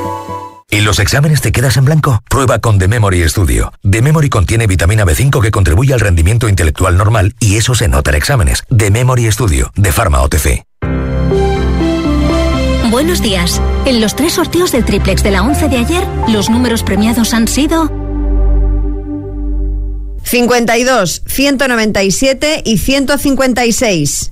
¿Y 0.73 0.79
los 0.79 0.99
exámenes 0.99 1.41
te 1.41 1.51
quedas 1.51 1.75
en 1.75 1.83
blanco? 1.83 2.23
Prueba 2.29 2.59
con 2.59 2.79
The 2.79 2.87
Memory 2.87 3.27
Studio. 3.27 3.73
The 3.89 4.01
Memory 4.01 4.29
contiene 4.29 4.67
vitamina 4.67 5.05
B5 5.05 5.41
que 5.41 5.51
contribuye 5.51 5.93
al 5.93 5.99
rendimiento 5.99 6.47
intelectual 6.47 6.95
normal 6.95 7.35
y 7.41 7.57
eso 7.57 7.75
se 7.75 7.89
nota 7.89 8.11
en 8.11 8.15
exámenes. 8.15 8.63
The 8.75 8.89
Memory 8.89 9.29
Studio, 9.33 9.69
de 9.75 9.91
Pharma 9.91 10.21
OTC. 10.21 10.63
Buenos 12.89 13.21
días. 13.21 13.61
En 13.83 13.99
los 13.99 14.15
tres 14.15 14.33
sorteos 14.33 14.71
del 14.71 14.85
triplex 14.85 15.23
de 15.23 15.31
la 15.31 15.43
11 15.43 15.67
de 15.67 15.77
ayer, 15.77 16.07
los 16.29 16.49
números 16.49 16.83
premiados 16.83 17.33
han 17.33 17.49
sido 17.49 17.91
52, 20.23 21.23
197 21.27 22.61
y 22.63 22.77
156. 22.77 24.31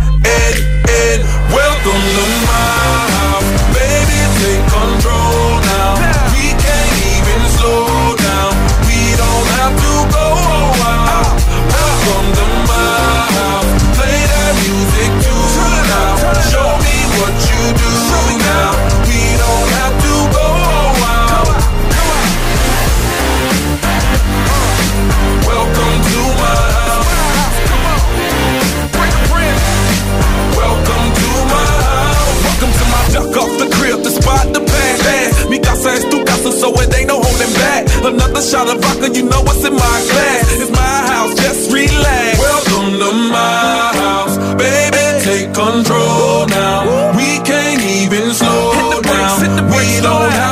casa 35.81 35.95
es 35.95 36.09
tu 36.09 36.23
casa, 36.23 36.51
so 36.51 36.73
it 36.81 36.93
ain't 36.93 37.07
no 37.07 37.15
holding 37.15 37.53
back. 37.53 37.87
Another 38.03 38.41
shot 38.41 38.67
of 38.67 38.81
vodka, 38.81 39.09
you 39.13 39.23
know 39.23 39.41
what's 39.41 39.63
in 39.65 39.73
my 39.73 39.97
glass. 40.09 40.61
It's 40.61 40.71
my 40.71 40.97
house, 41.11 41.35
just 41.35 41.71
relax. 41.71 42.39
Welcome 42.39 42.99
to 42.99 43.11
my 43.31 43.91
house, 44.03 44.37
baby, 44.57 45.03
take 45.25 45.53
control 45.53 46.45
now. 46.47 47.15
We 47.17 47.39
can't 47.43 47.81
even 47.81 48.33
slow 48.33 49.01
down. 49.01 49.41
We 49.73 50.01
don't 50.01 50.31
have 50.31 50.50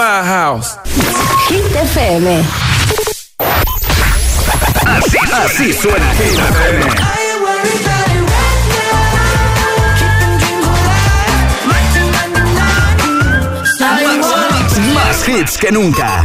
my 0.00 0.22
house. 0.24 0.78
Hit 1.50 1.76
FM. 1.76 2.42
Así, 4.86 5.18
así 5.44 5.72
suena 5.74 6.14
Hit 6.14 6.38
FM. 6.38 6.84
Más 14.94 15.28
hits 15.28 15.58
que 15.58 15.70
nunca. 15.70 16.24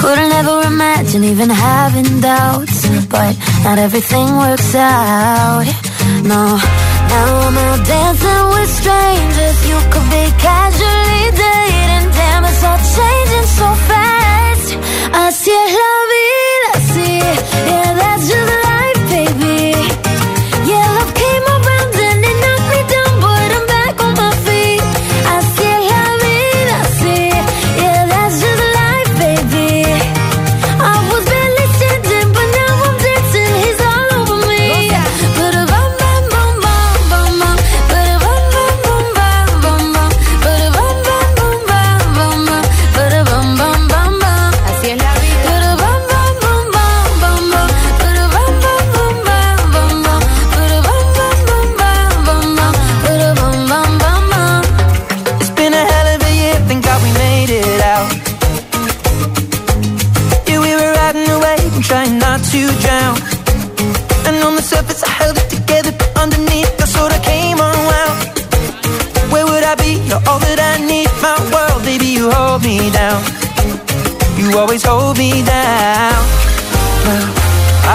Couldn't 0.00 0.32
ever 0.32 0.62
imagine 0.66 1.24
even 1.24 1.50
having 1.50 2.20
doubts, 2.20 2.86
but 3.08 3.36
not 3.64 3.78
everything 3.78 4.26
works 4.36 4.74
out. 4.74 5.64
No, 6.22 6.42
now 7.12 7.28
I'm 7.46 7.56
out 7.66 7.80
dancing 7.86 8.44
with 8.54 8.70
strangers. 8.80 9.58
You 9.70 9.78
could 9.90 10.08
be 10.16 10.24
casually 10.46 11.24
dating, 11.42 12.06
damn, 12.18 12.44
it's 12.50 12.62
all 12.68 12.80
changing 12.96 13.48
so 13.60 13.68
fast. 13.88 14.68
Así 15.22 15.50
es 15.64 15.72
la 15.82 15.94
vida, 16.12 16.72
sí, 16.92 17.10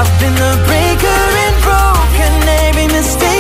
I've 0.03 0.19
been 0.19 0.35
the 0.35 0.53
breaker 0.67 1.21
and 1.45 1.55
broken. 1.63 2.33
Every 2.67 2.87
mistake 2.87 3.33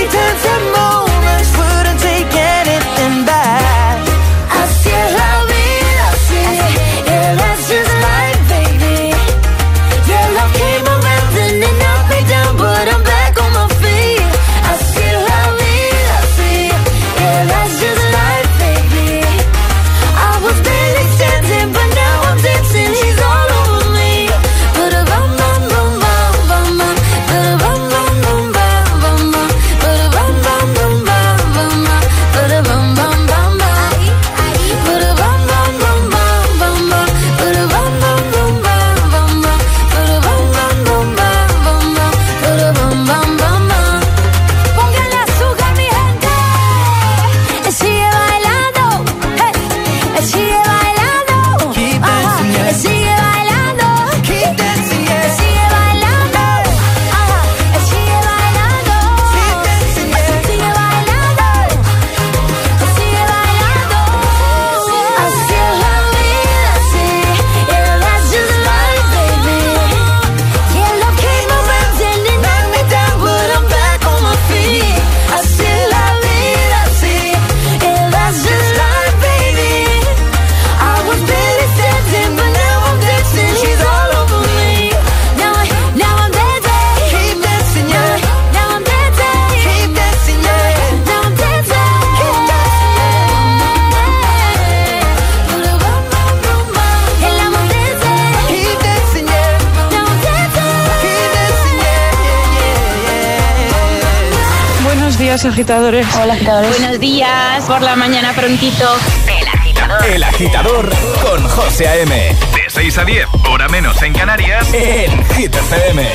Buenos 105.13 105.27
días, 105.27 105.45
agitadores. 105.45 106.07
Hola, 106.15 106.33
agitadores. 106.33 106.79
Buenos 106.79 106.99
días, 106.99 107.63
por 107.65 107.83
la 107.83 107.95
mañana 107.95 108.33
prontito. 108.33 108.97
El 109.27 109.47
agitador. 109.47 110.05
El 110.07 110.23
agitador 110.23 110.89
con 111.21 111.47
José 111.49 111.87
A.M. 111.87 112.15
De 112.55 112.67
6 112.67 112.97
a 112.97 113.05
10, 113.05 113.27
hora 113.47 113.67
menos 113.67 114.01
en 114.01 114.11
Canarias, 114.13 114.67
en 114.73 115.23
Hit 115.35 115.53
FM. 115.53 116.09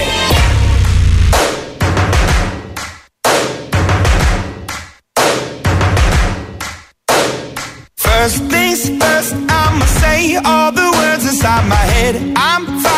First 7.98 8.50
things 8.50 8.90
first, 8.98 9.34
I'ma 9.48 9.86
say 10.00 10.36
all 10.44 10.72
the 10.72 10.90
words 10.90 11.24
inside 11.24 11.68
my 11.68 11.76
head. 11.76 12.16
I'm 12.36 12.66
fired 12.82 12.97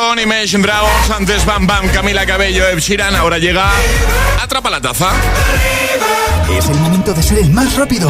con 0.00 0.18
Imagine 0.18 0.62
Dragons, 0.62 1.10
antes 1.10 1.44
Bam 1.44 1.66
Bam, 1.66 1.88
Camila 1.88 2.24
Cabello, 2.24 2.64
Ed 2.68 3.00
ahora 3.16 3.38
llega 3.38 3.70
Atrapa 4.42 4.70
la 4.70 4.80
Taza. 4.80 5.10
Es 6.56 6.68
el 6.68 6.76
momento 6.76 7.12
de 7.12 7.22
ser 7.22 7.38
el 7.38 7.50
más 7.50 7.76
rápido. 7.76 8.08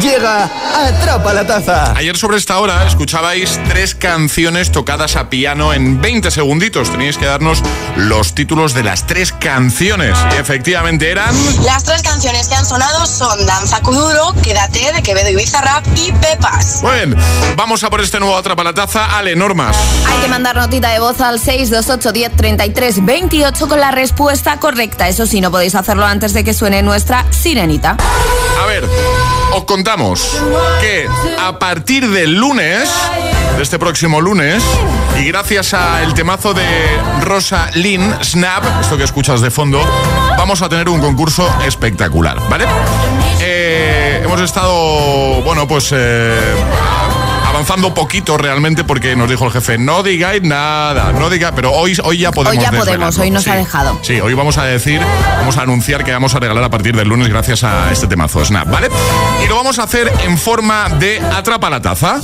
Llega 0.00 0.50
Atrapa 0.74 1.32
la 1.32 1.46
Taza. 1.46 1.96
Ayer 1.96 2.16
sobre 2.16 2.36
esta 2.36 2.58
hora 2.58 2.86
escuchabais 2.86 3.58
tres 3.68 3.94
canciones 3.94 4.70
tocadas 4.70 5.16
a 5.16 5.30
piano 5.30 5.72
en 5.72 6.00
20 6.00 6.30
segunditos. 6.30 6.90
Teníais 6.90 7.16
que 7.16 7.24
darnos 7.24 7.62
los 7.96 8.34
títulos 8.34 8.74
de 8.74 8.82
las 8.82 9.06
tres 9.06 9.32
canciones. 9.32 10.18
Y 10.34 10.40
efectivamente 10.40 11.10
eran... 11.10 11.34
Las 11.64 11.84
tres 11.84 12.02
canciones 12.02 12.48
que 12.48 12.56
han 12.56 12.66
sonado 12.66 13.06
son 13.06 13.46
Danza 13.46 13.80
Kuduro, 13.80 14.34
Quédate 14.42 14.92
de 14.92 15.02
Quevedo 15.02 15.30
y 15.30 15.36
Bizarrap 15.36 15.86
y 15.96 16.12
Pepas. 16.12 16.82
Bien, 16.82 17.16
vamos 17.56 17.82
a 17.84 17.88
por 17.88 18.00
este 18.00 18.20
nuevo 18.20 18.36
Atrapa 18.36 18.64
la 18.64 18.74
Taza. 18.74 19.16
Ale, 19.16 19.34
normas. 19.34 19.76
Hay 20.08 20.18
que 20.18 20.28
mandar 20.28 20.56
notita 20.56 20.90
de 20.90 20.98
voz 20.98 21.20
al 21.20 21.38
628 21.38 22.12
10 22.12 22.32
33 22.36 23.04
28 23.04 23.68
con 23.68 23.80
la 23.80 23.92
respuesta 23.92 24.58
correcta. 24.58 25.08
Eso 25.08 25.26
sí, 25.26 25.40
no 25.40 25.50
podéis 25.50 25.74
hacerlo 25.74 26.04
antes 26.04 26.34
de 26.34 26.44
que 26.44 26.52
suene 26.52 26.82
nuestra 26.82 27.24
sirenita. 27.30 27.96
A 28.62 28.66
ver, 28.66 28.84
os 29.54 29.64
contamos 29.76 30.42
que 30.80 31.06
a 31.38 31.58
partir 31.58 32.08
del 32.08 32.34
lunes, 32.34 32.88
de 33.58 33.62
este 33.62 33.78
próximo 33.78 34.22
lunes, 34.22 34.64
y 35.20 35.26
gracias 35.26 35.74
al 35.74 36.14
temazo 36.14 36.54
de 36.54 36.64
Rosa 37.20 37.68
Lynn, 37.74 38.16
Snap, 38.24 38.64
esto 38.80 38.96
que 38.96 39.04
escuchas 39.04 39.42
de 39.42 39.50
fondo, 39.50 39.78
vamos 40.38 40.62
a 40.62 40.70
tener 40.70 40.88
un 40.88 40.98
concurso 40.98 41.46
espectacular, 41.66 42.38
¿vale? 42.48 42.64
Eh, 43.42 44.22
hemos 44.24 44.40
estado, 44.40 45.42
bueno, 45.42 45.68
pues... 45.68 45.90
eh, 45.92 46.54
avanzando 47.56 47.94
poquito 47.94 48.36
realmente 48.36 48.84
porque 48.84 49.16
nos 49.16 49.30
dijo 49.30 49.46
el 49.46 49.50
jefe, 49.50 49.78
no 49.78 50.02
digáis 50.02 50.42
nada, 50.42 51.12
no 51.12 51.30
digáis, 51.30 51.54
pero 51.56 51.72
hoy, 51.72 51.96
hoy 52.04 52.18
ya 52.18 52.30
podemos 52.30 52.58
Hoy 52.58 52.62
ya 52.62 52.70
podemos, 52.78 53.18
hoy 53.18 53.30
nos 53.30 53.44
Sí. 53.44 53.50
ha 53.50 53.56
dejado. 53.56 53.98
Sí, 54.02 54.20
hoy 54.20 54.34
vamos 54.34 54.58
a 54.58 54.64
decir, 54.64 55.00
vamos 55.38 55.56
a 55.56 55.62
anunciar 55.62 56.04
que 56.04 56.12
vamos 56.12 56.34
a 56.34 56.38
regalar 56.40 56.62
a 56.64 56.68
partir 56.68 56.94
del 56.94 57.08
lunes 57.08 57.28
gracias 57.28 57.64
a 57.64 57.90
este 57.90 58.06
temazo 58.08 58.44
Snap, 58.44 58.68
¿vale? 58.70 58.90
Y 59.42 59.48
lo 59.48 59.56
vamos 59.56 59.78
a 59.78 59.84
hacer 59.84 60.12
en 60.26 60.36
forma 60.36 60.90
de 60.98 61.18
atrapa 61.18 61.70
la 61.70 61.80
taza. 61.80 62.20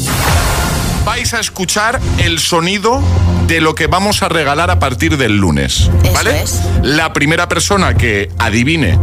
Vais 1.07 1.33
a 1.33 1.41
escuchar 1.41 1.99
el 2.19 2.39
sonido 2.39 3.01
de 3.47 3.63
lo 3.63 3.75
que 3.75 3.87
vamos 3.87 4.23
a 4.23 4.29
regalar 4.29 4.71
a 4.71 4.79
partir 4.79 5.17
del 5.17 5.39
lunes, 5.39 5.91
¿vale? 6.13 6.45
La 6.83 7.15
primera 7.15 7.49
persona 7.49 7.95
que 7.95 8.29
adivine 8.39 8.99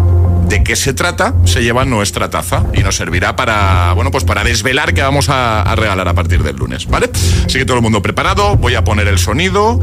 de 0.49 0.63
qué 0.63 0.75
se 0.75 0.93
trata 0.93 1.33
se 1.45 1.61
lleva 1.61 1.85
nuestra 1.85 2.29
taza 2.29 2.63
y 2.73 2.79
nos 2.81 2.95
servirá 2.95 3.35
para, 3.35 3.93
bueno, 3.93 4.11
pues 4.11 4.23
para 4.23 4.43
desvelar 4.43 4.93
qué 4.93 5.01
vamos 5.01 5.29
a, 5.29 5.61
a 5.61 5.75
regalar 5.75 6.07
a 6.07 6.13
partir 6.13 6.43
del 6.43 6.55
lunes, 6.57 6.87
¿vale? 6.87 7.09
Así 7.45 7.57
que 7.59 7.65
todo 7.65 7.77
el 7.77 7.83
mundo 7.83 8.01
preparado, 8.01 8.55
voy 8.57 8.75
a 8.75 8.83
poner 8.83 9.07
el 9.07 9.19
sonido 9.19 9.79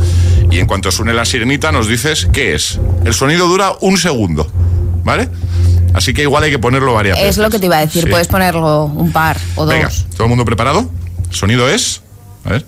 y 0.50 0.58
en 0.58 0.66
cuanto 0.66 0.90
suene 0.90 1.14
la 1.14 1.24
sirenita 1.24 1.72
nos 1.72 1.88
dices 1.88 2.28
qué 2.32 2.54
es. 2.54 2.78
El 3.04 3.14
sonido 3.14 3.46
dura 3.48 3.72
un 3.80 3.96
segundo, 3.96 4.50
¿vale? 5.04 5.28
Así 5.94 6.12
que 6.12 6.22
igual 6.22 6.42
hay 6.42 6.50
que 6.50 6.58
ponerlo 6.58 6.92
varias 6.94 7.16
veces. 7.16 7.30
Es 7.30 7.38
lo 7.38 7.48
que 7.48 7.58
te 7.58 7.66
iba 7.66 7.78
a 7.78 7.80
decir, 7.86 8.04
Sí. 8.04 8.10
puedes 8.10 8.26
ponerlo 8.28 8.84
un 8.84 9.12
par 9.12 9.38
o 9.54 9.64
dos. 9.64 9.72
Venga, 9.74 9.88
¿todo 10.14 10.24
el 10.24 10.28
mundo 10.28 10.44
preparado? 10.44 10.90
¿El 11.30 11.34
sonido 11.34 11.68
es? 11.70 12.02
A 12.44 12.50
ver. 12.50 12.66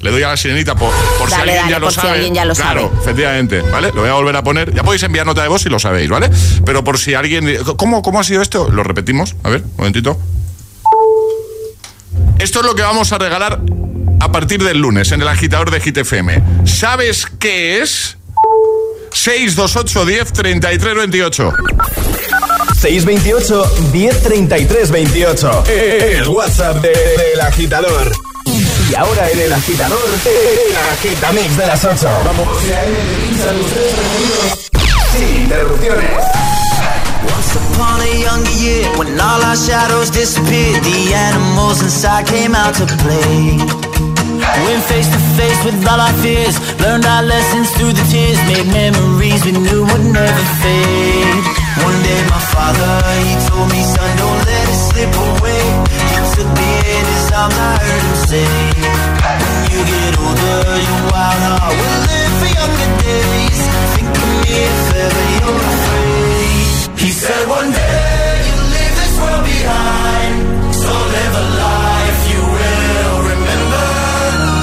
Le 0.00 0.10
doy 0.12 0.22
a 0.22 0.28
la 0.28 0.36
sirenita 0.36 0.74
por, 0.76 0.92
por 1.18 1.28
si 1.28 1.34
alguien 1.34 1.56
dale, 1.56 1.70
ya 1.70 1.78
lo 1.80 1.86
por 1.86 1.92
si 1.92 2.00
sabe. 2.00 2.12
alguien 2.14 2.34
ya 2.34 2.44
lo 2.44 2.54
claro, 2.54 2.88
sabe. 2.88 3.00
efectivamente, 3.02 3.60
¿vale? 3.62 3.88
Lo 3.92 4.02
voy 4.02 4.10
a 4.10 4.14
volver 4.14 4.36
a 4.36 4.42
poner. 4.44 4.72
Ya 4.72 4.82
podéis 4.84 5.02
enviar 5.02 5.26
nota 5.26 5.42
de 5.42 5.48
voz 5.48 5.62
si 5.62 5.68
lo 5.68 5.78
sabéis, 5.80 6.08
¿vale? 6.08 6.30
Pero 6.64 6.84
por 6.84 6.98
si 6.98 7.14
alguien... 7.14 7.58
¿Cómo, 7.76 8.00
cómo 8.02 8.20
ha 8.20 8.24
sido 8.24 8.40
esto? 8.40 8.68
Lo 8.70 8.84
repetimos. 8.84 9.34
A 9.42 9.48
ver, 9.50 9.62
un 9.62 9.72
momentito. 9.78 10.16
Esto 12.38 12.60
es 12.60 12.66
lo 12.66 12.74
que 12.74 12.82
vamos 12.82 13.12
a 13.12 13.18
regalar 13.18 13.60
a 14.20 14.32
partir 14.32 14.62
del 14.62 14.78
lunes 14.78 15.10
en 15.12 15.20
el 15.22 15.28
agitador 15.28 15.70
de 15.70 15.80
GTFM. 15.80 16.42
¿Sabes 16.64 17.26
qué 17.38 17.82
es? 17.82 18.16
628 19.12 20.04
10 20.06 20.32
33 20.32 20.94
28. 20.96 21.52
628 22.80 23.72
1033 23.92 24.90
28. 24.92 25.64
El 25.66 26.28
WhatsApp 26.28 26.76
de- 26.76 26.88
del 26.90 27.40
agitador. 27.40 28.12
Y 28.90 28.94
ahora 28.94 29.30
en 29.30 29.38
el 29.38 29.52
agitador, 29.52 29.98
el 30.24 30.76
agitamix 30.92 31.56
de 31.56 31.66
las 31.66 31.84
8. 31.84 32.08
Vamos. 32.24 32.48
Sin 35.12 35.42
interrupciones. 35.42 36.24
Once 37.34 37.56
upon 37.56 38.00
a 38.00 38.06
younger 38.22 38.50
year, 38.52 38.88
when 38.96 39.20
all 39.20 39.42
our 39.42 39.56
shadows 39.56 40.10
disappeared, 40.10 40.82
the 40.84 41.14
animals 41.14 41.82
inside 41.82 42.26
came 42.26 42.54
out 42.54 42.74
to 42.76 42.86
play. 43.04 43.58
Went 44.64 44.82
face 44.84 45.08
to 45.08 45.18
face 45.36 45.64
with 45.64 45.86
all 45.86 46.00
our 46.00 46.12
fears, 46.22 46.56
learned 46.80 47.04
our 47.04 47.22
lessons 47.22 47.70
through 47.72 47.92
the 47.92 48.04
tears, 48.10 48.38
made 48.48 48.66
memories 48.72 49.44
we 49.44 49.52
knew 49.52 49.84
would 49.84 50.04
never 50.12 50.44
fade. 50.62 51.44
One 51.84 51.98
day 52.02 52.20
my 52.30 52.40
father, 52.54 52.92
he 53.26 53.34
told 53.48 53.70
me, 53.70 53.82
son, 53.82 54.16
don't 54.16 54.46
let 54.46 54.77
slip 54.98 55.14
away. 55.14 55.62
He 56.10 56.18
took 56.34 56.50
me 56.58 56.70
in 56.96 57.04
his 57.14 57.26
arms, 57.30 57.54
I 57.54 57.72
heard 57.86 58.02
him 58.08 58.18
say, 58.30 58.48
when 59.22 59.62
you 59.72 59.80
get 59.86 60.12
older, 60.18 60.58
your 60.86 61.02
wild 61.12 61.42
heart 61.46 61.74
will 61.78 62.00
live 62.10 62.34
for 62.40 62.50
younger 62.58 62.90
days. 63.06 63.60
Think 63.94 64.10
of 64.10 64.26
me 64.26 64.38
if 64.66 64.78
ever 65.06 65.24
you're 65.38 65.62
afraid. 65.72 66.98
He 66.98 67.10
said 67.14 67.42
one 67.46 67.70
day 67.70 68.30
you'll 68.48 68.70
leave 68.74 68.94
this 68.98 69.14
world 69.22 69.44
behind, 69.46 70.34
so 70.74 70.90
live 70.90 71.34
a 71.42 71.46
life 71.62 72.20
you 72.32 72.42
will 72.58 73.16
remember. 73.32 73.86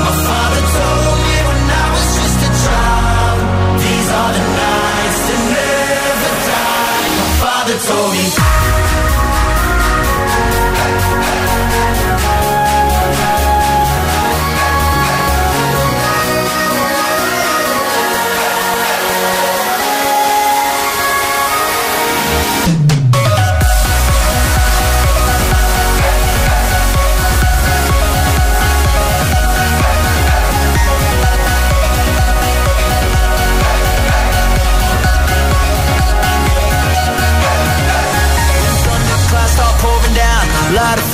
My 0.03 0.15
father 0.27 0.63
told 0.75 1.17
me 1.27 1.35
when 1.47 1.63
I 1.79 1.85
was 1.95 2.07
just 2.19 2.39
a 2.43 2.51
child, 2.65 3.39
these 3.83 4.09
are 4.19 4.31
the 4.35 4.45
nights 4.59 5.19
that 5.27 5.41
never 5.55 6.31
die. 6.51 7.07
My 7.23 7.31
father 7.39 7.77
told 7.87 8.11
me. 8.19 8.74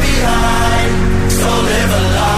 behind, 0.00 1.32
so 1.32 1.48
live 1.48 1.92
a 1.92 2.02
life 2.16 2.35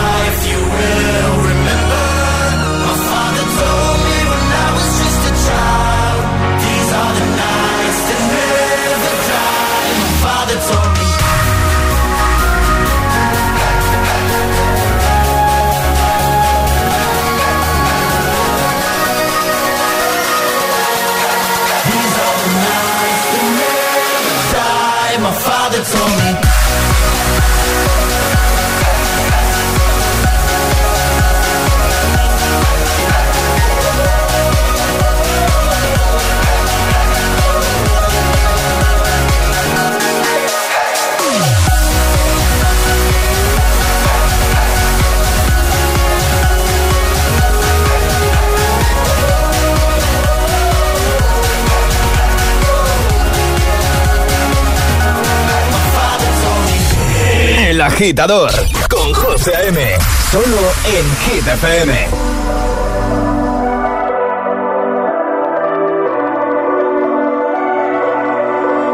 agitador 57.89 58.51
con 58.89 59.13
José 59.15 59.55
A.M. 59.57 59.99
Solo 60.31 60.73
en 60.85 61.17
Hit 61.25 61.47
FM. 61.47 62.09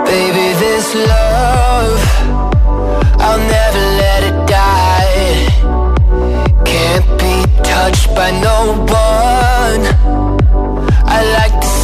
Baby, 0.05 0.47
this 0.61 0.95
love, 0.95 2.01
I'll 3.19 3.39
never 3.59 3.85
let 4.03 4.21
it 4.31 4.39
die. 4.47 5.49
Can't 6.65 7.09
be 7.23 7.35
touched 7.63 8.09
by 8.15 8.31
no 8.49 8.59
one. 8.87 9.83
I 11.17 11.19
like 11.39 11.57
to 11.61 11.84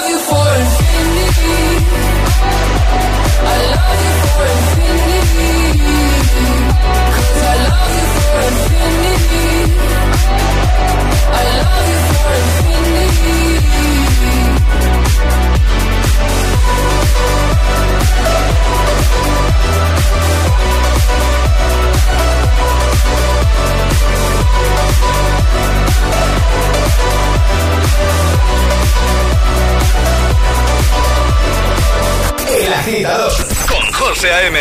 El 32.63 32.73
agitador 32.73 33.31
con 33.67 33.93
José 33.93 34.31
A.M. 34.31 34.59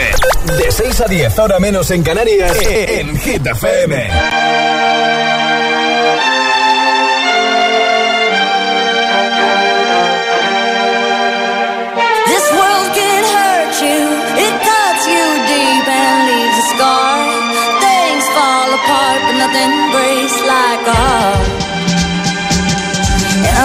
De 0.56 0.70
6 0.72 1.00
a 1.00 1.06
10, 1.06 1.38
ahora 1.38 1.58
menos 1.58 1.90
en 1.90 2.02
Canarias, 2.02 2.56
en 2.66 3.18
Hit 3.18 3.46
FM. 3.46 4.39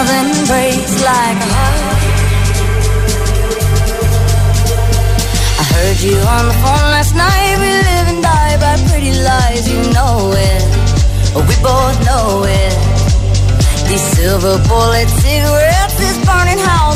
Nothing 0.06 0.46
breaks 0.46 0.94
like 1.02 1.38
a 1.42 1.50
heart. 1.56 2.02
I 5.58 5.64
heard 5.74 5.98
you 6.00 6.16
on 6.34 6.44
the 6.46 6.56
phone 6.62 6.88
last 6.94 7.14
night. 7.16 7.54
We 7.58 7.70
live 7.90 8.06
and 8.14 8.22
die 8.22 8.56
by 8.62 8.74
pretty 8.88 9.14
lies, 9.18 9.66
you 9.66 9.82
know 9.96 10.30
it. 10.30 10.62
We 11.34 11.54
both 11.58 11.96
know 12.06 12.46
it. 12.46 12.74
These 13.88 14.06
silver 14.14 14.56
bullet 14.68 15.08
cigarettes, 15.22 15.94
this 15.98 16.18
burning 16.24 16.58
house, 16.58 16.95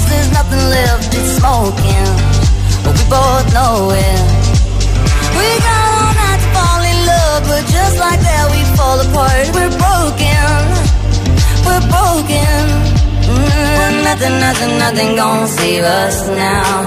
nothing, 14.61 14.79
nothing 14.79 15.17
gonna 15.17 15.49
save 15.49 15.85
us 15.85 16.29
now. 16.29 16.83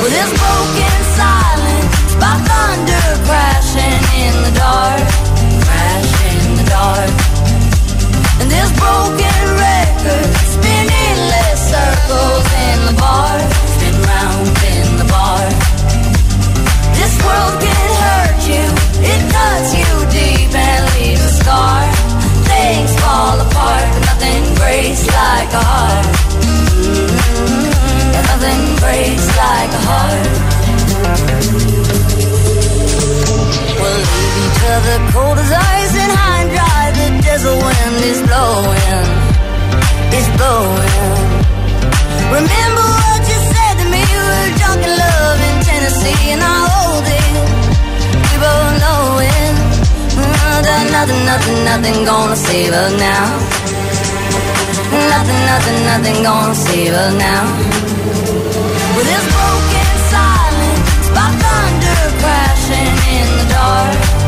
Well, 0.00 0.10
this 0.10 0.30
broken 0.42 0.98
silence 1.14 2.14
by 2.18 2.34
thunder 2.48 3.06
crashing 3.26 4.02
in 4.24 4.34
the 4.42 4.52
dark, 4.58 5.06
crashing 5.66 6.38
in 6.46 6.56
the 6.58 6.66
dark. 6.66 7.12
And 8.40 8.48
this 8.50 8.70
broken 8.74 9.42
record 9.54 10.30
spinning 10.54 11.18
less 11.30 11.58
circles 11.70 12.46
in 12.66 12.78
the 12.88 12.96
bar, 12.98 13.38
spin 13.74 13.96
round 14.10 14.46
in 14.74 14.88
the 14.98 15.06
bar. 15.14 15.46
This 16.98 17.14
world 17.22 17.54
can 17.62 17.88
hurt 18.02 18.40
you, 18.50 18.66
it 18.98 19.22
cuts 19.30 19.70
you 19.78 19.90
deep 20.10 20.50
and 20.54 20.82
leaves 20.98 21.22
a 21.22 21.32
scar. 21.38 21.82
Things 22.50 22.92
fall 23.00 23.38
apart, 23.40 23.86
but 23.94 24.04
nothing 24.10 24.42
breaks 24.56 25.06
like 25.06 25.52
a 25.52 25.62
heart. 25.62 26.33
And 28.46 28.78
breaks 28.78 29.26
like 29.40 29.70
a 29.72 29.82
heart. 29.88 30.26
We'll 33.80 34.00
leave 34.04 34.36
each 34.44 34.60
other 34.74 34.96
cold 35.12 35.38
as 35.38 35.52
ice 35.52 35.94
and 36.02 36.12
high 36.12 36.40
and 36.44 36.50
dry. 36.52 36.84
The 37.00 37.08
desert 37.24 37.56
wind 37.56 38.04
is 38.04 38.20
blowing, 38.28 39.08
it's 40.12 40.30
blowing. 40.36 40.92
Remember 42.36 42.86
what 43.00 43.20
you 43.30 43.38
said 43.52 43.74
to 43.80 43.86
me? 43.88 44.02
We 44.12 44.20
were 44.28 44.50
drunk 44.60 44.80
in 44.88 44.92
love 44.92 45.38
in 45.48 45.56
Tennessee, 45.64 46.36
and 46.36 46.42
I 46.44 46.56
hold 46.68 47.06
it. 47.08 47.32
We 48.28 48.34
both 48.44 48.72
know 48.84 49.24
it. 49.24 49.54
That 50.68 50.84
nothing, 50.92 51.22
nothing, 51.24 51.58
nothing 51.64 52.04
gonna 52.04 52.36
save 52.36 52.72
us 52.72 52.92
now. 53.00 53.24
Nothing, 55.12 55.40
nothing, 55.48 55.78
nothing 55.88 56.16
gonna 56.22 56.54
save 56.54 56.92
us 56.92 57.14
now. 57.14 57.83
With 58.96 59.06
this 59.06 59.26
broken 59.34 59.90
silence, 60.08 61.08
by 61.10 61.26
thunder 61.42 62.02
crashing 62.22 62.94
in 63.18 63.26
the 63.38 63.46
dark, 63.50 64.23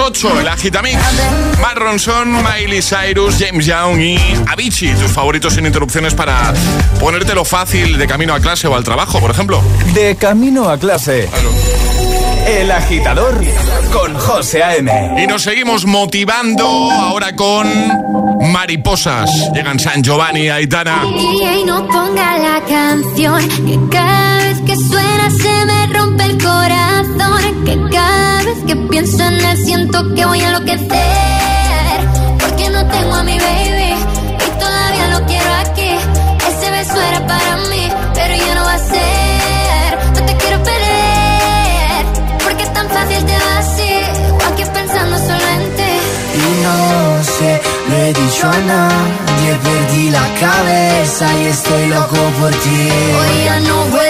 8, 0.00 0.40
el 0.40 0.48
Agitamix. 0.48 0.98
Matt 1.60 1.76
Ronson, 1.76 2.32
Miley 2.42 2.80
Cyrus, 2.82 3.36
James 3.38 3.66
Young 3.66 4.00
y 4.00 4.18
Avicii, 4.46 4.94
tus 4.94 5.10
favoritos 5.10 5.54
sin 5.54 5.66
interrupciones 5.66 6.14
para 6.14 6.52
ponértelo 6.98 7.44
fácil 7.44 7.98
de 7.98 8.06
camino 8.06 8.34
a 8.34 8.40
clase 8.40 8.66
o 8.66 8.74
al 8.74 8.84
trabajo, 8.84 9.20
por 9.20 9.30
ejemplo. 9.30 9.62
De 9.92 10.16
camino 10.16 10.70
a 10.70 10.78
clase. 10.78 11.28
El 12.46 12.70
agitador 12.70 13.40
con 13.92 14.14
José 14.14 14.62
A.M. 14.62 15.22
Y 15.22 15.26
nos 15.26 15.42
seguimos 15.42 15.84
motivando 15.86 16.64
ahora 16.90 17.34
con 17.34 17.68
mariposas. 18.52 19.30
Llegan 19.54 19.78
San 19.78 20.02
Giovanni, 20.02 20.48
Aitana. 20.48 21.04
Y 21.06 21.64
no 21.64 21.86
ponga 21.86 22.38
la 22.38 22.64
canción 22.64 23.48
que 23.48 23.78
cada 23.90 24.36
vez 24.38 24.60
que 24.60 24.76
suena 24.76 25.30
se 25.30 25.66
me 25.66 25.86
rompe 25.86 26.24
el 26.24 26.38
corazón. 26.42 27.64
Que 27.64 27.78
cada 27.90 28.42
vez 28.44 28.58
que 28.66 28.76
pienso 28.76 29.22
en 29.24 29.34
él 29.34 29.64
siento 29.64 30.14
que 30.14 30.24
voy 30.24 30.40
a 30.40 30.48
enloquecer. 30.48 30.98
Porque 32.38 32.70
no 32.70 32.86
tengo 32.86 33.14
a 33.14 33.22
mi 33.22 33.38
baby 33.38 33.79
dicho 48.12 48.48
a 48.48 48.58
nadie, 48.58 49.58
perdí 49.62 50.10
la 50.10 50.26
cabeza 50.40 51.26
y 51.42 51.46
estoy 51.46 51.86
loco 51.88 52.16
por 52.40 52.50
ti. 52.50 52.88
Hoy 53.18 53.44
ya 53.44 53.60
no 53.60 53.84
vuelan 53.86 54.09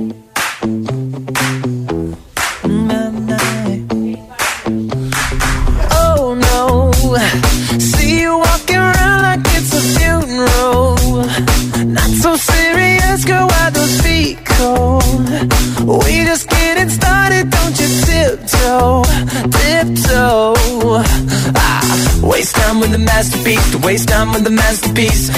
time 24.31 24.43
the 24.43 24.49
masterpiece. 24.49 25.29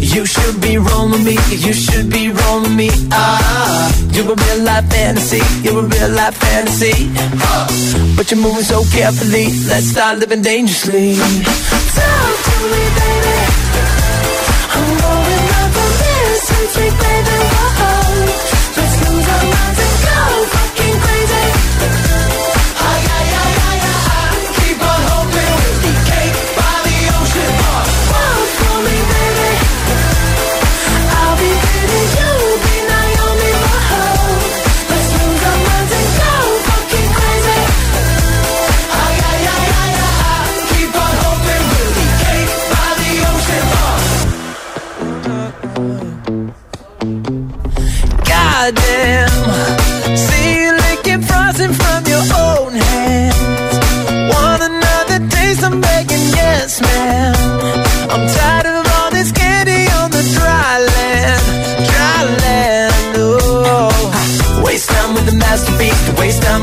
You 0.00 0.26
should 0.26 0.60
be 0.60 0.78
rolling 0.78 1.24
me, 1.24 1.36
you 1.50 1.72
should 1.72 2.10
be 2.10 2.30
rolling 2.30 2.76
me. 2.76 2.90
Ah, 3.12 3.92
you're 4.12 4.32
a 4.32 4.34
real 4.34 4.64
life 4.64 4.88
fantasy, 4.90 5.42
you're 5.62 5.84
a 5.84 5.88
real 5.88 6.10
life 6.10 6.36
fantasy. 6.36 7.10
But 8.16 8.30
you're 8.30 8.40
moving 8.40 8.64
so 8.64 8.84
carefully, 8.92 9.46
let's 9.68 9.86
start 9.86 10.18
living 10.18 10.42
dangerously. 10.42 11.16
Talk 11.16 12.36
to 12.44 12.56
me, 12.72 12.82
baby. 12.98 13.27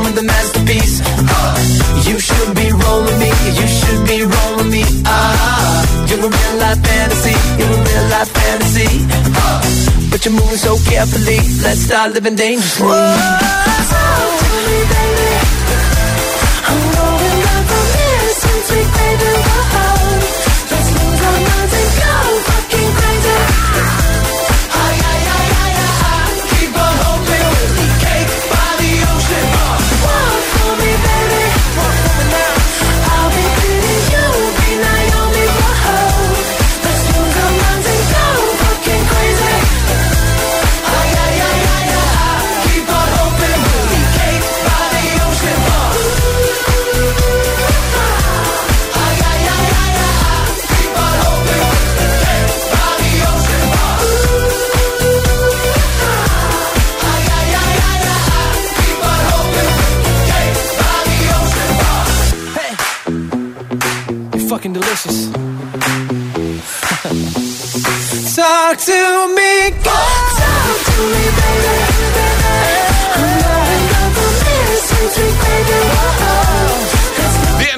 With 0.06 0.16
the 0.16 0.24
masterpiece. 0.24 1.02
Uh, 1.04 1.58
you 2.08 2.20
should 2.20 2.52
be 2.56 2.70
rolling 2.72 3.20
me, 3.20 3.32
you 3.60 3.68
should 3.68 4.02
be 4.06 4.20
rolling 4.24 4.70
me. 4.70 4.84
Ah, 5.06 6.06
you're 6.08 6.20
a 6.20 6.30
real 6.30 6.56
life 6.62 6.82
fantasy, 6.86 7.36
you're 7.58 7.74
a 7.74 7.80
real 7.88 8.06
life 8.14 8.30
fantasy. 8.30 8.90
Uh, 9.36 9.62
but 10.12 10.24
you're 10.24 10.34
moving 10.34 10.62
so 10.62 10.78
carefully, 10.90 11.40
let's 11.66 11.82
start 11.82 12.14
living 12.14 12.36
dangerously. 12.36 12.86
Talk 12.86 14.30
to 14.42 14.50
me, 14.68 14.78
baby. 14.94 15.32
I'm 16.70 16.82
going 16.94 17.44
up 17.56 17.72
on 17.76 17.86
sweet 18.68 18.90
baby. 18.98 19.45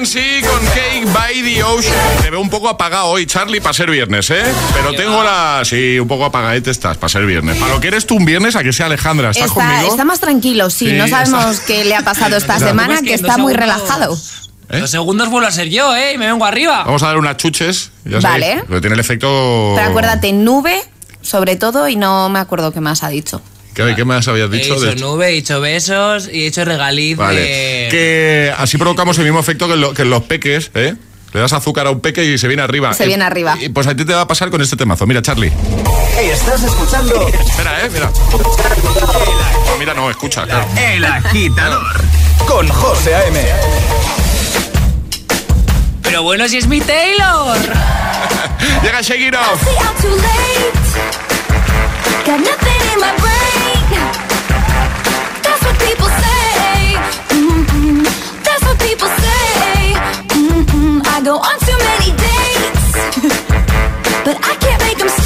Quincy 0.08 0.40
con 0.42 0.64
Cake 0.66 1.06
by 1.12 1.42
the 1.42 1.62
Ocean. 1.62 1.94
Te 2.22 2.30
veo 2.30 2.40
un 2.40 2.48
poco 2.48 2.68
apagado 2.68 3.06
hoy, 3.08 3.26
Charlie, 3.26 3.60
para 3.60 3.74
ser 3.74 3.90
viernes, 3.90 4.30
¿eh? 4.30 4.42
Pero 4.72 4.94
tengo 4.94 5.22
la... 5.22 5.62
Sí, 5.64 5.98
un 5.98 6.08
poco 6.08 6.24
apagadete 6.24 6.70
estás, 6.70 6.96
para 6.96 7.10
ser 7.10 7.26
viernes. 7.26 7.58
Para 7.58 7.74
lo 7.74 7.80
que 7.80 7.88
eres 7.88 8.06
tú 8.06 8.16
un 8.16 8.24
viernes, 8.24 8.56
a 8.56 8.62
que 8.62 8.72
sea 8.72 8.86
Alejandra, 8.86 9.30
¿estás 9.30 9.48
está, 9.48 9.54
conmigo? 9.54 9.90
Está 9.90 10.04
más 10.04 10.20
tranquilo, 10.20 10.70
sí. 10.70 10.92
no 10.92 11.08
sabemos 11.08 11.60
qué 11.60 11.84
le 11.84 11.94
ha 11.94 12.02
pasado 12.02 12.36
esta 12.36 12.58
semana, 12.58 13.02
que, 13.02 13.12
está 13.12 13.36
muy 13.36 13.52
relajado. 13.52 14.16
¿Eh? 14.70 14.80
Los 14.80 14.90
segundos 14.90 15.28
vuelvo 15.28 15.46
a 15.46 15.52
ser 15.52 15.68
yo, 15.68 15.94
¿eh? 15.94 16.14
Y 16.14 16.18
me 16.18 16.26
vengo 16.26 16.44
arriba. 16.44 16.84
Vamos 16.84 17.02
a 17.02 17.08
dar 17.08 17.18
unas 17.18 17.36
chuches. 17.36 17.90
Ya 18.04 18.20
vale. 18.20 18.46
Sabéis, 18.46 18.64
pero 18.66 18.80
tiene 18.80 18.94
el 18.94 19.00
efecto... 19.00 19.74
Pero 19.76 19.88
acuérdate, 19.88 20.32
nube, 20.32 20.80
sobre 21.20 21.56
todo, 21.56 21.86
y 21.88 21.96
no 21.96 22.30
me 22.30 22.38
acuerdo 22.38 22.72
qué 22.72 22.80
más 22.80 23.02
ha 23.02 23.08
dicho. 23.08 23.42
¿Qué, 23.96 24.04
más 24.04 24.26
habías 24.26 24.50
dicho? 24.50 24.74
He 24.74 24.90
hecho 24.90 25.06
nube, 25.06 25.28
he 25.28 25.38
hecho 25.38 25.60
besos 25.60 26.28
y 26.32 26.44
he 26.44 26.46
hecho 26.48 26.64
regaliz. 26.64 27.16
Vale. 27.16 27.88
Que 27.90 28.52
así 28.56 28.76
provocamos 28.76 29.16
el 29.18 29.24
mismo 29.24 29.38
efecto 29.38 29.68
que, 29.68 29.76
lo, 29.76 29.92
los 29.92 30.22
peques, 30.24 30.70
¿eh? 30.74 30.94
Le 31.32 31.40
das 31.40 31.52
azúcar 31.52 31.86
a 31.86 31.90
un 31.90 32.00
peque 32.00 32.24
y 32.24 32.38
se 32.38 32.48
viene 32.48 32.62
arriba. 32.62 32.92
Se 32.94 33.06
viene 33.06 33.24
arriba. 33.24 33.56
Y 33.60 33.68
pues 33.68 33.86
a 33.86 33.94
ti 33.94 34.04
te 34.04 34.14
va 34.14 34.22
a 34.22 34.26
pasar 34.26 34.50
con 34.50 34.62
este 34.62 34.76
temazo. 34.76 35.06
Mira, 35.06 35.20
Charlie. 35.20 35.52
Estás 36.18 36.62
escuchando. 36.64 37.28
Espera, 37.28 37.84
eh, 37.84 37.90
mira. 37.92 38.10
No, 38.32 39.78
mira, 39.78 39.94
no, 39.94 40.10
escucha, 40.10 40.44
claro. 40.44 40.66
El 40.76 41.04
agitador 41.04 42.00
con 42.46 42.66
José 42.66 43.14
A.M. 43.14 43.40
Pero 46.02 46.22
bueno, 46.22 46.48
si 46.48 46.56
es 46.56 46.66
mi 46.66 46.80
Taylor. 46.80 47.58
Llega 48.82 49.02
Shake 49.02 49.30
Mm-hmm. 57.30 58.02
Mm-hmm. 60.30 61.00
I 61.04 61.20
go 61.24 61.36
on 61.36 61.58
too 61.66 61.78
many 61.88 62.10
dates, 62.24 62.86
but 64.24 64.36
I 64.44 64.56
can't 64.60 64.80
make 64.82 64.98
them. 64.98 65.17